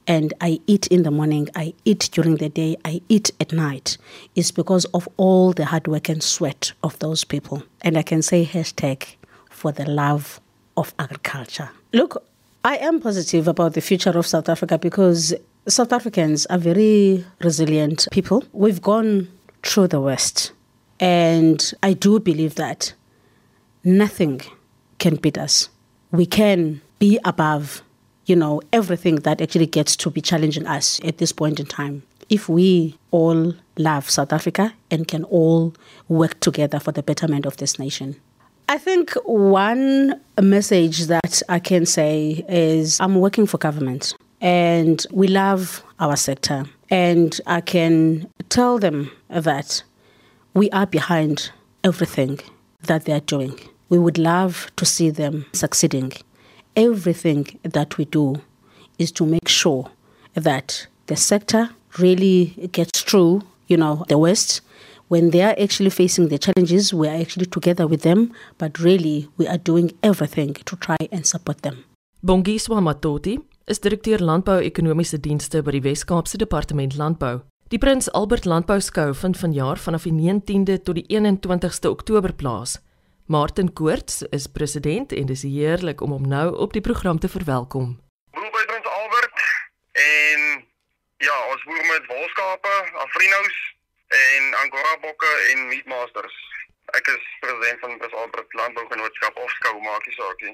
and 0.07 0.33
I 0.41 0.59
eat 0.67 0.87
in 0.87 1.03
the 1.03 1.11
morning, 1.11 1.49
I 1.55 1.73
eat 1.83 2.09
during 2.11 2.35
the 2.37 2.49
day, 2.49 2.77
I 2.85 3.01
eat 3.09 3.31
at 3.39 3.51
night 3.51 3.97
is 4.35 4.51
because 4.51 4.85
of 4.85 5.07
all 5.17 5.53
the 5.53 5.65
hard 5.65 5.87
work 5.87 6.09
and 6.09 6.21
sweat 6.21 6.73
of 6.83 6.97
those 6.99 7.23
people. 7.23 7.63
And 7.81 7.97
I 7.97 8.03
can 8.03 8.21
say 8.21 8.45
hashtag 8.45 9.15
for 9.49 9.71
the 9.71 9.89
love 9.89 10.39
of 10.77 10.93
agriculture. 10.99 11.69
Look, 11.93 12.23
I 12.63 12.77
am 12.77 12.99
positive 12.99 13.47
about 13.47 13.73
the 13.73 13.81
future 13.81 14.17
of 14.17 14.25
South 14.25 14.49
Africa 14.49 14.77
because 14.77 15.33
South 15.67 15.91
Africans 15.93 16.45
are 16.47 16.57
very 16.57 17.25
resilient 17.41 18.07
people. 18.11 18.43
We've 18.53 18.81
gone 18.81 19.29
through 19.63 19.87
the 19.87 20.01
West, 20.01 20.51
and 20.99 21.73
I 21.81 21.93
do 21.93 22.19
believe 22.19 22.55
that 22.55 22.93
nothing 23.83 24.41
can 24.99 25.15
beat 25.15 25.37
us. 25.37 25.69
We 26.11 26.25
can 26.25 26.81
be 26.99 27.19
above 27.23 27.81
you 28.25 28.35
know, 28.35 28.61
everything 28.73 29.17
that 29.17 29.41
actually 29.41 29.67
gets 29.67 29.95
to 29.97 30.09
be 30.09 30.21
challenging 30.21 30.65
us 30.67 30.99
at 31.03 31.17
this 31.17 31.31
point 31.31 31.59
in 31.59 31.65
time. 31.65 32.03
If 32.29 32.49
we 32.49 32.97
all 33.11 33.53
love 33.77 34.09
South 34.09 34.33
Africa 34.33 34.73
and 34.89 35.07
can 35.07 35.23
all 35.25 35.75
work 36.07 36.39
together 36.39 36.79
for 36.79 36.91
the 36.91 37.03
betterment 37.03 37.45
of 37.45 37.57
this 37.57 37.77
nation. 37.77 38.15
I 38.67 38.79
think 38.79 39.13
one 39.25 40.19
message 40.41 41.05
that 41.05 41.41
I 41.49 41.59
can 41.59 41.85
say 41.85 42.43
is 42.49 42.99
I'm 42.99 43.15
working 43.15 43.45
for 43.45 43.59
government 43.59 44.15
and 44.41 45.05
we 45.11 45.27
love 45.27 45.83
our 45.99 46.15
sector. 46.15 46.65
And 46.89 47.39
I 47.45 47.61
can 47.61 48.27
tell 48.49 48.79
them 48.79 49.11
that 49.29 49.83
we 50.53 50.69
are 50.71 50.87
behind 50.87 51.51
everything 51.83 52.39
that 52.83 53.05
they're 53.05 53.19
doing. 53.19 53.59
We 53.89 53.99
would 53.99 54.17
love 54.17 54.71
to 54.77 54.85
see 54.85 55.11
them 55.11 55.45
succeeding 55.53 56.13
everything 56.75 57.59
that 57.63 57.97
we 57.97 58.05
do 58.05 58.41
is 58.97 59.11
to 59.13 59.25
make 59.25 59.47
sure 59.47 59.89
that 60.33 60.87
the 61.07 61.15
sector 61.15 61.69
really 61.97 62.69
gets 62.71 63.01
through, 63.01 63.41
you 63.67 63.77
know, 63.77 64.05
the 64.07 64.17
West. 64.17 64.61
When 65.07 65.29
they 65.29 65.41
are 65.41 65.55
actually 65.57 65.91
facing 65.91 66.29
the 66.29 66.37
challenges, 66.37 66.93
we 66.93 67.07
are 67.07 67.21
actually 67.21 67.45
together 67.45 67.87
with 67.87 68.01
them, 68.01 68.33
but 68.57 68.79
really 68.79 69.29
we 69.37 69.47
are 69.47 69.57
doing 69.57 69.91
everything 70.01 70.53
to 70.65 70.75
try 70.75 70.97
and 71.11 71.25
support 71.25 71.61
them. 71.61 71.83
Bongiswa 72.25 72.81
Matoti 72.81 73.39
is 73.67 73.79
direkteur 73.79 74.19
landbou-ekonomiese 74.19 75.19
dienste 75.19 75.61
by 75.63 75.71
die 75.71 75.83
Wes-Kaapse 75.83 76.37
Departement 76.37 76.95
Landbou. 76.95 77.43
Die 77.69 77.77
Prins 77.77 78.09
Albert 78.13 78.45
Landbouskou 78.45 79.13
vind 79.13 79.37
vanjaar 79.37 79.77
vanaf 79.77 80.03
die 80.05 80.13
19de 80.13 80.81
tot 80.81 80.95
die 80.95 81.05
21ste 81.09 81.89
Oktober 81.89 82.33
plaas. 82.33 82.79
Martin 83.27 83.73
Koorts 83.73 84.21
is 84.29 84.45
president 84.47 85.11
en 85.11 85.25
dis 85.25 85.41
heerlik 85.41 86.01
om 86.01 86.11
hom 86.13 86.25
nou 86.29 86.57
op 86.61 86.73
die 86.77 86.81
program 86.81 87.17
te 87.19 87.29
verwelkom. 87.29 87.95
Boer 88.37 88.51
by 88.53 88.65
Prins 88.69 88.85
Albert 88.85 89.39
en 90.01 90.43
ja, 91.25 91.37
ons 91.53 91.63
boer 91.63 91.85
met 91.89 92.05
wolskape, 92.11 92.75
afrinos 93.05 93.57
en 94.17 94.53
angora 94.61 94.93
bokke 95.07 95.31
en 95.47 95.65
meatmasters. 95.71 96.37
Ek 96.93 97.09
is 97.15 97.25
president 97.41 97.81
van 97.87 97.97
Prins 97.97 98.13
Albert 98.13 98.53
Landbougenootskap 98.61 99.41
of 99.41 99.57
skou 99.57 99.73
maakie 99.81 100.15
saakie. 100.19 100.53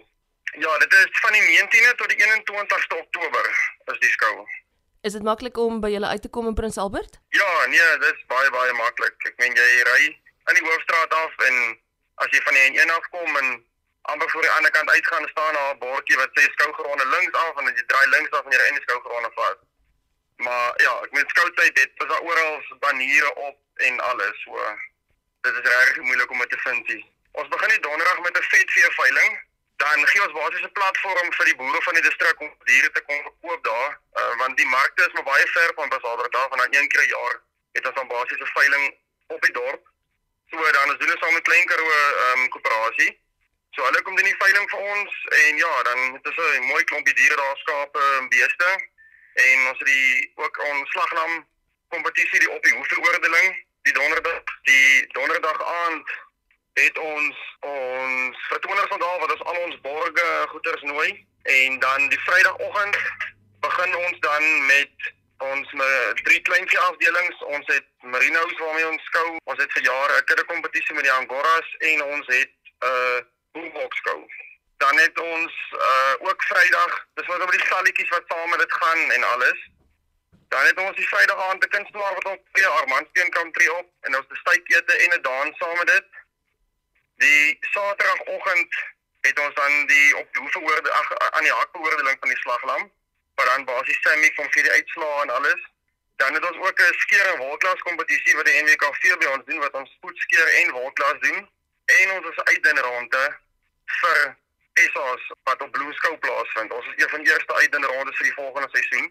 Ja, 0.63 0.77
dit 0.85 0.97
is 1.01 1.21
van 1.27 1.35
die 1.35 1.43
19de 1.49 1.93
tot 1.99 2.15
die 2.15 2.23
21ste 2.23 3.03
Oktober 3.03 3.53
is 3.91 3.99
die 4.07 4.15
skou. 4.15 4.47
Is 5.03 5.19
dit 5.19 5.27
maklik 5.27 5.59
om 5.59 5.83
by 5.83 5.91
julle 5.91 6.15
uit 6.15 6.23
te 6.23 6.31
kom 6.31 6.47
in 6.47 6.55
Prins 6.55 6.79
Albert? 6.79 7.19
Ja, 7.35 7.53
nee, 7.67 7.93
dit 8.07 8.15
is 8.15 8.25
baie 8.31 8.49
baie 8.55 8.73
maklik. 8.79 9.19
Ek 9.27 9.39
meen 9.43 9.59
jy 9.59 9.71
ry 9.91 10.03
aan 10.47 10.55
die 10.55 10.69
hoofstraat 10.71 11.19
af 11.19 11.49
en 11.51 11.63
as 12.15 12.27
jy 12.31 12.41
van 12.41 12.53
die 12.53 12.65
N1 12.69 12.91
af 12.95 13.09
kom 13.09 13.37
en 13.37 13.65
amper 14.01 14.29
voor 14.29 14.41
die 14.41 14.51
ander 14.51 14.71
kant 14.71 14.89
uitgaan 14.89 15.27
staan 15.29 15.53
daar 15.53 15.73
'n 15.73 15.77
bordjie 15.77 16.17
wat 16.17 16.29
sê 16.33 16.43
skougronde 16.51 17.05
links 17.05 17.37
af 17.37 17.57
en 17.57 17.67
as 17.69 17.77
jy 17.79 17.85
draai 17.85 18.07
links 18.07 18.31
af 18.31 18.45
en 18.45 18.51
jy 18.51 18.57
ry 18.57 18.67
in 18.67 18.79
die 18.79 18.87
skougronde 18.87 19.31
vas. 19.35 19.59
Maar 20.35 20.73
ja, 20.85 20.93
ek 21.03 21.11
met 21.11 21.29
skoutyd 21.29 21.79
het 21.79 21.91
was 21.95 22.07
daar 22.07 22.21
oral 22.21 22.63
baniere 22.79 23.35
op 23.35 23.57
en 23.75 23.99
alles 23.99 24.41
so. 24.43 24.77
Dit 25.41 25.53
is 25.53 25.69
regtig 25.73 26.03
moeilik 26.03 26.29
om 26.29 26.39
dit 26.39 26.49
te 26.49 26.57
vind. 26.57 27.05
Ons 27.31 27.47
begin 27.47 27.69
die 27.69 27.79
donderdag 27.79 28.19
met 28.19 28.37
'n 28.37 28.43
vetvee 28.43 28.91
veiling. 28.91 29.49
dan 29.81 30.07
gee 30.07 30.21
ons 30.25 30.37
basies 30.39 30.65
'n 30.65 30.77
platform 30.79 31.27
vir 31.37 31.45
die 31.49 31.55
boere 31.61 31.81
van 31.81 31.93
die 31.97 32.05
distrik 32.07 32.39
om 32.45 32.51
diere 32.69 32.91
te 32.91 33.01
kon 33.07 33.21
verkoop 33.27 33.63
daar, 33.63 33.91
uh, 34.19 34.33
want 34.41 34.57
die 34.57 34.69
markte 34.77 35.05
is 35.07 35.13
maar 35.13 35.29
baie 35.31 35.47
ver 35.55 35.71
van 35.75 35.89
af 35.89 36.51
en 36.51 36.57
dan 36.57 36.73
een 36.75 36.87
keer 36.87 37.03
'n 37.05 37.13
jaar 37.17 37.35
het 37.75 37.85
ons 37.87 37.95
dan 37.95 38.07
basies 38.07 38.41
'n 38.41 38.53
veiling 38.57 38.85
op 39.27 39.41
die 39.41 39.53
dorp. 39.59 39.83
So 40.51 40.71
dan 40.71 40.91
is 40.91 40.97
doen 40.99 41.11
ons 41.11 41.19
saam 41.19 41.33
met 41.33 41.43
Klein 41.43 41.65
Karoo 41.65 41.91
ehm 41.91 42.39
um, 42.39 42.47
koöperasie. 42.53 43.11
So 43.75 43.83
hulle 43.87 44.01
kom 44.01 44.15
doen 44.15 44.29
die 44.31 44.41
veiling 44.43 44.69
vir 44.69 44.79
ons 44.93 45.11
en 45.41 45.57
ja, 45.57 45.73
dan 45.87 45.99
het 46.13 46.27
ons 46.27 46.39
'n 46.45 46.69
mooi 46.71 46.83
klompie 46.83 47.13
diere 47.13 47.35
daar 47.35 47.57
skape 47.57 48.01
en 48.19 48.29
beeste 48.29 48.69
en 49.33 49.67
ons 49.67 49.79
het 49.79 49.87
die 49.87 50.31
ook 50.35 50.57
ons 50.71 50.89
slaglam 50.89 51.45
kompetisie 51.87 52.39
die 52.39 52.51
op 52.51 52.63
die 52.63 52.73
hoeveroordeling 52.73 53.55
die 53.81 53.93
donderdag 53.93 54.43
die 54.63 55.07
donderdag 55.07 55.63
aand 55.63 56.11
het 56.73 56.97
ons 56.97 57.37
ons 57.59 58.37
vertoners 58.49 58.87
van 58.87 58.99
daar 58.99 59.19
wat 59.19 59.31
ons 59.31 59.43
al 59.43 59.57
ons 59.65 59.81
borge 59.81 60.27
goeders 60.47 60.81
nooi 60.81 61.27
en 61.43 61.79
dan 61.79 62.09
die 62.09 62.19
vrydagoggend 62.19 62.97
begin 63.59 63.95
ons 63.95 64.19
dan 64.19 64.65
met 64.65 65.13
ons 65.41 65.73
drie 66.23 66.41
kleinvee 66.41 66.79
afdelings. 66.79 67.43
Ons 67.55 67.67
het 67.73 67.87
merinos 68.01 68.53
waarmee 68.59 68.87
ons 68.87 69.03
skou. 69.09 69.27
Ons 69.43 69.61
het 69.63 69.71
vir 69.73 69.83
jare 69.83 70.17
'n 70.17 70.23
kudde 70.23 70.45
kompetisie 70.53 70.95
met 70.95 71.03
die 71.03 71.11
angoras 71.11 71.75
en 71.79 72.03
ons 72.03 72.27
het 72.27 72.53
'n 72.53 72.85
uh, 72.85 73.19
boombox 73.51 73.97
skou. 73.97 74.19
Dan 74.77 74.97
het 74.97 75.19
ons 75.19 75.53
uh, 75.71 76.13
ook 76.19 76.43
vrydag 76.43 77.05
dis 77.13 77.27
wat 77.27 77.41
oor 77.41 77.51
die 77.51 77.65
stalletjies 77.65 78.09
wat 78.09 78.23
saam 78.27 78.49
met 78.49 78.59
dit 78.59 78.73
gaan 78.73 79.11
en 79.11 79.23
alles. 79.23 79.59
Dan 80.49 80.65
het 80.65 80.77
ons 80.77 80.95
die 80.95 81.07
vrydag 81.07 81.39
aand 81.49 81.65
'n 81.65 81.73
kunstenaar 81.75 82.13
wat 82.13 82.25
op 82.25 82.41
twee 82.51 82.67
armandsteen 82.67 83.31
tree 83.51 83.73
op 83.73 83.87
en 84.01 84.15
ons 84.15 84.25
stytete 84.43 84.93
en 85.03 85.13
'n 85.17 85.21
dans 85.21 85.57
saam 85.57 85.77
met 85.77 85.87
dit. 85.87 86.07
Die 87.15 87.57
Saterdagoggend 87.59 88.73
het 89.21 89.39
ons 89.39 89.55
dan 89.55 89.85
die 89.85 90.17
op 90.17 90.27
die 90.33 90.41
hoeveroorde 90.41 90.91
aan 91.31 91.43
die 91.43 91.51
hakbeoordeling 91.51 92.17
van 92.19 92.29
die 92.29 92.37
slaglam, 92.37 92.91
maar 93.41 93.55
dan 93.55 93.65
basies 93.65 94.01
Sammy 94.01 94.31
van 94.35 94.51
vir 94.51 94.63
die 94.63 94.71
uitslae 94.71 95.21
en 95.21 95.29
alles. 95.29 95.61
Dan 96.15 96.33
het 96.33 96.45
ons 96.49 96.57
ook 96.67 96.79
'n 96.79 96.93
skeer 97.03 97.25
en 97.25 97.37
wolklas 97.37 97.81
kompetisie 97.87 98.35
wat 98.35 98.45
die 98.45 98.61
NWKV 98.63 99.17
by 99.17 99.25
ons 99.25 99.45
doen 99.45 99.59
wat 99.59 99.73
ons 99.73 99.91
spoedskeer 99.91 100.47
en 100.59 100.71
wolklas 100.71 101.19
doen 101.19 101.49
en 101.85 102.11
ons 102.11 102.29
is 102.31 102.43
uit 102.43 102.67
in 102.67 102.77
ronde 102.77 103.23
vir 103.85 104.37
SA's 104.73 105.23
wat 105.43 105.61
op 105.61 105.71
Bloemskou 105.71 106.17
plaasvind. 106.17 106.71
Ons 106.71 106.85
is 106.85 107.03
een 107.03 107.09
van 107.09 107.23
die 107.23 107.31
eerste 107.33 107.53
uit 107.53 107.75
in 107.75 107.83
ronde 107.83 108.13
vir 108.13 108.25
die 108.25 108.33
volgende 108.33 108.69
seisoen. 108.71 109.07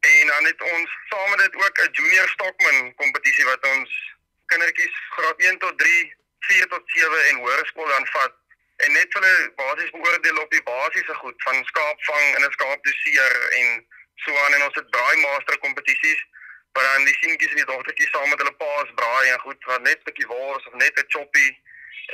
En 0.00 0.26
dan 0.26 0.44
het 0.44 0.62
ons 0.62 0.90
saam 1.08 1.30
met 1.30 1.38
dit 1.38 1.54
ook 1.54 1.78
'n 1.78 1.92
junior 1.92 2.28
stockman 2.28 2.94
kompetisie 2.94 3.44
wat 3.44 3.66
ons 3.74 3.90
kindertjies 4.46 4.96
graad 5.10 5.38
1 5.40 5.58
tot 5.58 5.78
3 5.78 6.14
4 6.38 6.66
tot 6.68 6.82
7 6.84 7.28
en 7.28 7.36
hoërskool 7.36 7.88
dan 7.88 8.06
vat 8.06 8.34
en 8.84 8.92
net 8.92 9.14
hulle 9.16 9.52
basies 9.56 9.90
beoordeel 9.90 10.38
op 10.42 10.50
die 10.50 10.62
basiese 10.62 11.14
goed 11.14 11.42
van 11.46 11.64
skaapvang 11.70 12.26
en 12.36 12.44
'n 12.46 12.56
skaapdoseer 12.56 13.36
en 13.60 13.86
so 14.24 14.36
aan 14.44 14.54
en 14.54 14.64
ons 14.68 14.78
het 14.80 14.90
braai 14.90 15.16
master 15.16 15.58
kompetisies 15.58 16.22
waar 16.72 16.88
dan 16.88 17.04
die 17.04 17.18
seentjies 17.20 17.54
en 17.54 17.60
die 17.62 17.70
dogtertjies 17.70 18.10
saam 18.10 18.28
met 18.28 18.42
hulle 18.42 18.56
paas 18.64 18.90
braai 19.00 19.28
en 19.28 19.40
goed 19.46 19.64
wat 19.70 19.82
net 19.88 19.98
'n 19.98 20.08
bietjie 20.08 20.26
wors 20.34 20.66
of 20.66 20.74
net 20.84 20.98
'n 20.98 21.10
choppie 21.14 21.52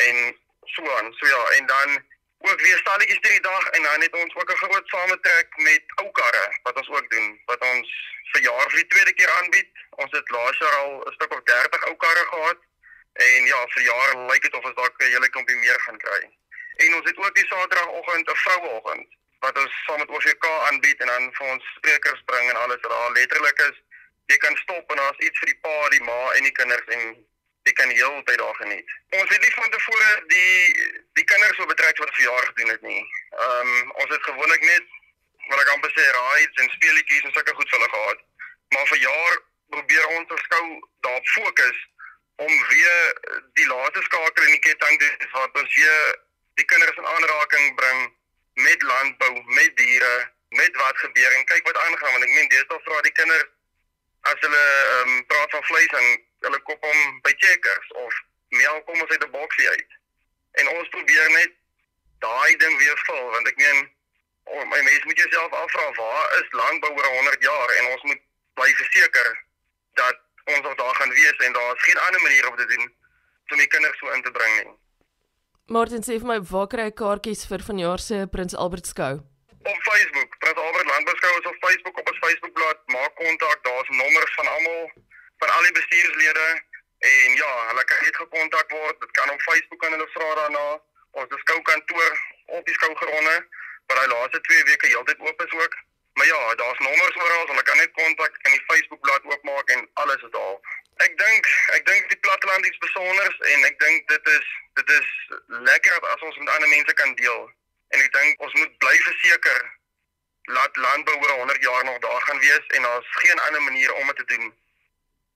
en 0.07 0.16
so 0.74 0.96
aan. 0.96 1.12
So 1.18 1.26
ja, 1.26 1.42
en 1.57 1.66
dan 1.66 1.88
ook 2.38 2.61
weer 2.61 2.78
stalletjies 2.78 3.22
hierdie 3.22 3.48
dag 3.50 3.64
en 3.68 3.83
dan 3.83 4.00
het 4.00 4.14
ons 4.22 4.35
ook 4.35 4.50
'n 4.52 4.62
groot 4.62 4.88
sametrek 4.88 5.48
met 5.57 5.85
ou 6.02 6.11
karre 6.11 6.46
wat 6.62 6.76
ons 6.76 6.88
ook 6.88 7.11
doen 7.11 7.40
wat 7.46 7.61
ons 7.72 7.88
vir 8.33 8.40
jaar 8.42 8.70
vir 8.70 8.81
die 8.83 8.90
tweede 8.92 9.12
keer 9.12 9.31
aanbied. 9.31 9.70
Ons 9.90 10.12
het 10.12 10.31
laas 10.31 10.59
jaar 10.59 10.76
al 10.83 10.92
'n 11.07 11.12
stuk 11.12 11.33
of 11.33 11.42
30 11.42 11.85
ou 11.88 11.96
karre 11.96 12.26
gehad 12.33 12.59
En 13.18 13.46
ja, 13.50 13.61
vir 13.74 13.83
jare 13.83 14.18
lyk 14.31 14.42
dit 14.42 14.54
of 14.54 14.64
ons 14.64 14.74
dalk 14.74 15.00
'n 15.02 15.11
hele 15.12 15.28
klompie 15.28 15.57
meer 15.57 15.81
gaan 15.81 15.98
kry. 15.98 16.20
En 16.85 16.95
ons 16.95 17.09
het 17.11 17.17
ook 17.17 17.35
die 17.35 17.47
Saterdagoggend 17.47 18.31
'n 18.31 18.43
vroueoggend 18.45 19.09
wat 19.38 19.59
ons 19.59 19.75
saam 19.87 19.99
met 19.99 20.09
OVK 20.09 20.45
aanbied 20.69 21.01
en 21.01 21.07
dan 21.07 21.35
vir 21.35 21.47
ons 21.47 21.64
sprekers 21.77 22.23
bring 22.25 22.51
en 22.51 22.57
alles 22.57 22.81
wat 22.81 22.91
daar 22.91 23.12
letterlik 23.12 23.59
is. 23.59 23.77
Jy 24.27 24.37
kan 24.37 24.57
stop 24.57 24.91
en 24.91 24.97
daar's 24.97 25.25
iets 25.27 25.38
vir 25.38 25.51
die 25.53 25.59
pa, 25.62 25.88
die 25.88 26.03
ma 26.03 26.21
en 26.33 26.43
die 26.43 26.57
kinders 26.61 26.87
en 26.97 27.03
jy 27.62 27.73
kan 27.73 27.88
heeltyd 27.88 28.38
daar 28.38 28.55
geniet. 28.55 28.91
Ons 29.21 29.31
het 29.35 29.43
nie 29.43 29.55
van 29.55 29.71
tevore 29.71 30.23
die 30.27 30.55
die 31.21 31.25
kinders 31.25 31.57
so 31.57 31.67
betrek 31.67 31.99
wat 31.99 32.14
verjaardag 32.14 32.53
doen 32.53 32.73
het 32.75 32.83
nie. 32.83 33.03
Ehm 33.31 33.75
um, 33.75 33.93
ons 33.93 34.14
het 34.14 34.31
gewoonlik 34.31 34.64
net 34.73 34.87
wat 35.49 35.61
ek 35.64 35.75
amper 35.75 35.93
sê 35.97 36.07
rides 36.21 36.62
en 36.62 36.71
speletjies 36.77 37.27
en 37.27 37.33
sulke 37.33 37.55
goed 37.59 37.71
vir 37.71 37.79
hulle 37.79 37.93
gehad. 37.97 38.25
Maar 38.75 38.88
vir 38.93 39.05
jaar 39.05 39.38
probeer 39.75 40.07
ons 40.07 40.33
verskou 40.33 40.64
daarop 41.07 41.29
fokus 41.35 41.79
om 42.47 42.64
weer 42.73 43.05
die 43.61 43.67
laaste 43.67 44.03
skakel 44.03 44.45
in 44.45 44.57
die 44.57 44.64
ketting 44.67 44.99
te 45.03 45.29
wat 45.33 45.62
ons 45.62 45.75
weer 45.75 46.27
die 46.61 46.66
kinders 46.73 46.97
in 46.97 47.07
aanraking 47.07 47.75
bring 47.81 48.01
met 48.66 48.83
landbou, 48.83 49.35
met 49.59 49.77
diere, 49.77 50.14
met 50.49 50.77
wat 50.83 50.99
gebeur 51.05 51.37
en 51.37 51.44
kyk 51.44 51.66
wat 51.66 51.77
aangaan 51.85 52.11
want 52.14 52.25
ek 52.25 52.35
meen 52.35 52.49
deesdae 52.55 52.81
vra 52.87 53.01
die 53.07 53.14
kinders 53.21 53.49
as 54.31 54.40
hulle 54.44 54.64
ehm 54.64 55.12
um, 55.12 55.21
praat 55.31 55.55
van 55.55 55.68
vleis 55.71 55.94
en 56.01 56.09
hulle 56.47 56.61
koop 56.71 56.88
hom 56.88 57.21
by 57.27 57.35
Checkers 57.44 57.92
of 58.03 58.18
melk 58.62 58.87
kom 58.87 59.01
ons 59.01 59.11
uit 59.14 59.25
'n 59.25 59.31
boksie 59.31 59.68
uit. 59.68 59.90
En 60.61 60.68
ons 60.68 60.88
probeer 60.88 61.31
net 61.31 61.53
daai 62.25 62.57
ding 62.57 62.79
weer 62.79 62.99
vul 63.07 63.31
want 63.35 63.49
ek 63.49 63.57
meen 63.57 63.79
oh, 64.44 64.64
my 64.64 64.81
mens 64.83 65.05
moet 65.05 65.21
jouself 65.23 65.53
afvra 65.53 65.92
waar 66.01 66.40
is 66.40 66.57
landbou 66.62 66.92
oor 66.97 67.07
100 67.07 67.42
jaar 67.51 67.75
en 67.79 67.87
ons 67.92 68.03
moet 68.03 68.23
bly 68.55 68.71
verseker 68.83 69.44
dat 70.01 70.16
ons 70.44 70.61
nog 70.61 70.75
daar 70.75 70.94
gaan 70.94 71.16
wees 71.21 71.37
en 71.47 71.53
daar 71.53 71.75
is 71.77 71.83
geen 71.83 71.99
ander 71.99 72.23
manier 72.23 72.51
om 72.51 72.57
te 72.57 72.66
doen 72.66 72.87
om 73.49 73.57
die 73.57 73.66
kinders 73.66 73.99
so 73.99 74.11
in 74.11 74.23
te 74.23 74.31
bring 74.31 74.55
nie. 74.57 74.77
Martin 75.68 76.00
sê 76.00 76.14
vir 76.16 76.24
my 76.24 76.38
waar 76.48 76.68
kry 76.72 76.85
ek 76.88 76.94
kaartjies 76.96 77.42
vir 77.48 77.61
vanjaar 77.61 78.00
se 78.00 78.18
Prins 78.33 78.54
Albert 78.64 78.87
skou? 78.88 79.18
Op 79.72 79.81
Facebook, 79.88 80.31
Prins 80.40 80.61
Albert 80.64 80.88
Landbouskou 80.90 81.33
is 81.40 81.48
op 81.50 81.59
Facebook 81.64 81.98
op 82.00 82.09
ons 82.09 82.20
Facebookblad. 82.22 82.78
Maak 82.94 83.12
kontak, 83.20 83.59
daar's 83.66 83.90
nommers 84.00 84.33
van 84.38 84.48
almal 84.54 84.88
van 85.44 85.52
al 85.57 85.66
die 85.68 85.74
bestuurslede 85.81 86.46
en 87.11 87.37
ja, 87.42 87.50
hulle 87.68 87.85
kan 87.90 88.00
net 88.07 88.16
gekontak 88.22 88.72
word. 88.78 88.96
Dit 89.04 89.12
kan 89.20 89.35
op 89.35 89.44
Facebook 89.48 89.81
kan 89.85 89.92
hulle 89.92 90.09
vra 90.14 90.31
daarna. 90.40 90.64
Ons 91.20 91.37
skou 91.44 91.59
kantoor 91.68 92.16
op 92.57 92.64
die 92.64 92.76
skougronde 92.78 93.37
wat 93.92 94.00
hy 94.00 94.09
laaste 94.14 94.40
2 94.48 94.66
weke 94.72 94.92
heeltyd 94.94 95.20
oop 95.20 95.46
is 95.48 95.57
ook. 95.61 95.78
Maar 96.18 96.26
ja, 96.26 96.54
daar's 96.54 96.78
nommers 96.78 97.16
oral, 97.16 97.46
hulle 97.46 97.62
kan 97.62 97.76
net 97.76 97.92
kontak, 97.92 98.38
kan 98.42 98.52
die 98.52 98.64
Facebookblad 98.66 99.24
oopmaak 99.24 99.68
en 99.74 99.88
alles 100.02 100.22
is 100.26 100.31
daar. 100.31 100.57
Ek 101.07 101.12
dink, 101.18 101.46
ek 101.76 101.85
dink 101.87 102.09
die 102.11 102.18
platteland 102.26 102.64
is 102.66 102.78
besonder 102.78 103.37
en 103.52 103.66
ek 103.68 103.76
dink 103.83 104.09
dit 104.09 104.31
is 104.35 104.46
dit 104.81 104.90
is 104.98 105.11
lekker 105.46 106.09
as 106.14 106.24
ons 106.26 106.38
met 106.42 106.54
ander 106.54 106.68
mense 106.68 106.94
kan 107.02 107.14
deel. 107.20 107.44
En 107.94 108.02
ek 108.02 108.12
dink 108.16 108.42
ons 108.46 108.57
moet 108.59 108.78
bly 108.83 108.96
verseker 109.04 109.61
laat 110.57 110.76
landbou 110.76 111.14
oor 111.20 111.31
100 111.31 111.62
jaar 111.62 111.85
nog 111.85 111.98
daar 111.98 112.22
gaan 112.22 112.38
wees 112.38 112.66
en 112.66 112.83
daar's 112.83 113.07
geen 113.11 113.40
ander 113.40 113.62
manier 113.62 113.94
om 113.94 114.07
dit 114.07 114.16
te 114.16 114.24
doen 114.35 114.50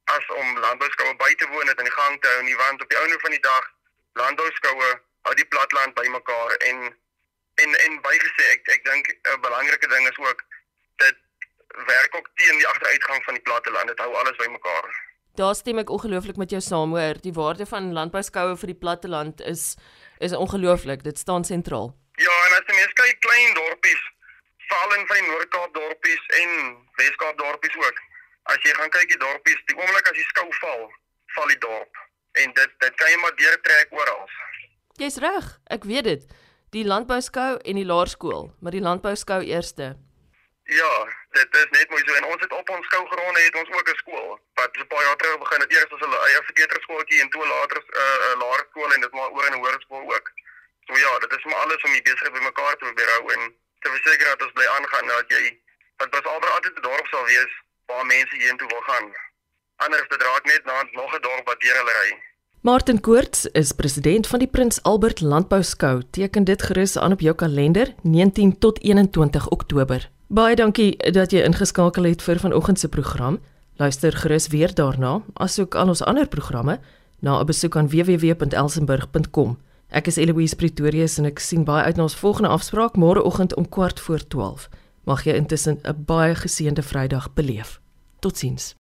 as 0.04 0.26
om 0.26 0.58
landbouskoue 0.58 1.14
by 1.16 1.34
te 1.34 1.48
woon 1.48 1.68
en 1.68 1.84
in 1.84 1.92
gang 1.92 2.20
te 2.20 2.28
hou 2.28 2.42
nie 2.42 2.56
want 2.56 2.82
op 2.82 2.90
die 2.90 2.98
einde 2.98 3.18
van 3.20 3.30
die 3.30 3.44
dag 3.46 3.70
landbouskoue 4.12 4.90
hou 5.28 5.34
die 5.34 5.48
platteland 5.54 5.94
bymekaar 5.94 6.56
en 6.70 6.82
en 7.64 7.78
en 7.84 8.00
bygesê 8.08 8.48
ek 8.56 8.72
ek 8.76 8.84
dink 8.90 9.12
'n 9.12 9.40
belangrike 9.46 9.88
ding 9.94 10.08
is 10.08 10.18
ook 10.26 10.44
dit 10.96 11.16
werk 11.88 12.16
ook 12.16 12.28
teen 12.34 12.58
die 12.58 12.68
agteruitgang 12.68 13.24
van 13.24 13.34
die 13.34 13.42
platteland. 13.42 13.88
Dit 13.88 13.98
hou 13.98 14.14
alles 14.14 14.36
bymekaar. 14.36 14.92
Daar 15.34 15.54
stem 15.54 15.78
ek 15.80 15.90
ongelooflik 15.90 16.36
met 16.36 16.50
jou 16.52 16.60
saam 16.60 16.92
hoor. 16.92 17.16
Die 17.24 17.32
waarde 17.32 17.66
van 17.66 17.92
landbouskoue 17.96 18.56
vir 18.60 18.72
die 18.74 18.80
platteland 18.84 19.40
is 19.40 19.76
is 20.18 20.32
ongelooflik. 20.36 21.02
Dit 21.02 21.18
staan 21.18 21.44
sentraal. 21.44 21.94
Ja, 22.20 22.34
en 22.46 22.56
as 22.58 22.68
jy 22.68 22.76
mens 22.76 22.92
kyk 22.98 23.20
klein 23.24 23.54
dorpies, 23.56 24.02
veral 24.68 24.92
in 24.98 25.06
van 25.06 25.16
die 25.18 25.28
Noord-Kaap 25.30 25.74
dorpies 25.74 26.26
en 26.40 26.52
Wes-Kaap 27.00 27.38
dorpies 27.40 27.78
ook. 27.80 27.98
As 28.52 28.60
jy 28.66 28.74
gaan 28.76 28.92
kyk 28.92 29.08
die 29.08 29.18
dorpies, 29.24 29.64
die 29.70 29.78
oomblik 29.78 30.10
as 30.10 30.18
die 30.18 30.28
skou 30.28 30.46
val, 30.60 30.86
val 31.36 31.50
die 31.54 31.60
dorp. 31.64 32.00
En 32.44 32.54
dit 32.60 32.78
dit 32.84 33.00
kan 33.00 33.12
jy 33.12 33.18
maar 33.24 33.36
deurtrek 33.40 33.96
oral. 33.96 34.24
Jy's 35.00 35.18
reg. 35.24 35.52
Ek 35.72 35.88
weet 35.88 36.04
dit. 36.04 36.30
Die 36.76 36.84
landbouskou 36.84 37.56
en 37.56 37.80
die 37.80 37.88
laerskool, 37.88 38.50
maar 38.60 38.76
die 38.76 38.84
landbouskou 38.84 39.40
eerste. 39.44 39.94
Ja, 40.64 40.94
dit 41.30 41.56
is 41.56 41.66
net 41.70 41.90
mooi 41.90 42.02
so 42.06 42.14
en 42.14 42.24
ons 42.24 42.40
het 42.40 42.52
op 42.52 42.68
ons 42.70 42.86
skougronde 42.86 43.40
het 43.40 43.56
ons 43.56 43.70
ook 43.76 43.88
'n 43.90 43.96
skool 44.02 44.40
wat 44.54 44.70
so 44.72 44.84
paar 44.84 45.04
jaar 45.04 45.16
terug 45.16 45.38
begin 45.38 45.60
het. 45.60 45.72
Eers 45.72 45.92
as 45.92 46.00
'n 46.06 46.12
eie 46.26 46.42
verkeerderskooltjie 46.50 47.20
en 47.20 47.30
toe 47.30 47.46
later 47.46 47.78
'n 47.78 47.84
uh, 48.02 48.16
uh, 48.26 48.38
laerskool 48.42 48.92
en 48.92 49.00
dit 49.00 49.12
maar 49.12 49.30
oor 49.30 49.46
in 49.46 49.52
'n 49.52 49.62
hoërskool 49.62 50.14
ook. 50.14 50.30
So 50.86 50.98
ja, 50.98 51.18
dit 51.18 51.32
is 51.36 51.44
maar 51.44 51.60
alles 51.64 51.82
om 51.82 51.92
die 51.92 52.02
besigheid 52.02 52.32
bymekaar 52.32 52.76
te 52.76 52.92
behou 52.94 53.32
en 53.34 53.40
te 53.80 53.88
verseker 53.90 54.26
dat 54.26 54.42
ons 54.42 54.52
bly 54.52 54.66
aangaan 54.66 55.06
dat 55.06 55.24
jy 55.34 55.60
dat 55.96 56.14
ons 56.16 56.32
albei 56.34 56.50
altyd 56.50 56.82
dorp 56.82 57.06
sal 57.06 57.24
wees 57.24 57.52
waar 57.86 58.06
mense 58.06 58.36
heentoe 58.36 58.68
wil 58.68 58.84
gaan. 58.90 59.06
Anders 59.76 60.08
dit 60.08 60.22
raak 60.22 60.44
net 60.44 60.64
na 60.64 60.82
nog 60.92 61.14
'n 61.14 61.22
dorp 61.22 61.46
wat 61.46 61.60
deur 61.60 61.76
hulle 61.76 61.94
ry. 62.02 62.10
Martin 62.60 63.00
Koorts 63.00 63.46
is 63.46 63.72
president 63.72 64.26
van 64.26 64.38
die 64.38 64.48
Prins 64.48 64.82
Albert 64.82 65.20
Landbou 65.20 65.62
Skou. 65.62 66.02
Teken 66.10 66.44
dit 66.44 66.62
gerus 66.62 66.98
aan 66.98 67.12
op 67.12 67.20
jou 67.20 67.34
kalender 67.34 67.94
19 68.02 68.58
tot 68.58 68.82
21 68.82 69.48
Oktober. 69.48 70.10
Baie 70.32 70.56
dankie 70.56 70.94
dat 71.12 71.34
jy 71.34 71.42
ingeskakel 71.44 72.06
het 72.08 72.22
vir 72.24 72.38
vanoggend 72.40 72.78
se 72.80 72.88
program. 72.88 73.34
Luister 73.76 74.14
gerus 74.16 74.46
weer 74.48 74.72
daarna, 74.72 75.18
asook 75.34 75.74
al 75.76 75.92
ons 75.92 76.00
ander 76.08 76.24
programme, 76.26 76.78
na 77.20 77.40
'n 77.40 77.46
besoek 77.46 77.76
aan 77.76 77.88
www.elsenburg.com. 77.88 79.58
Ek 79.88 80.06
is 80.06 80.16
Eloise 80.16 80.56
Pretorius 80.56 81.18
en 81.18 81.24
ek 81.24 81.38
sien 81.38 81.64
baie 81.64 81.84
uit 81.84 81.96
na 81.96 82.02
ons 82.02 82.16
volgende 82.16 82.48
afspraak 82.48 82.96
môreoggend 82.96 83.54
om 83.54 83.68
kwart 83.68 84.00
voor 84.00 84.26
12. 84.28 84.68
Mag 85.04 85.24
jy 85.24 85.32
intussen 85.32 85.78
'n 85.82 86.04
baie 86.06 86.34
geseënde 86.34 86.82
Vrydag 86.82 87.34
beleef. 87.34 87.80
Totsiens. 88.20 88.74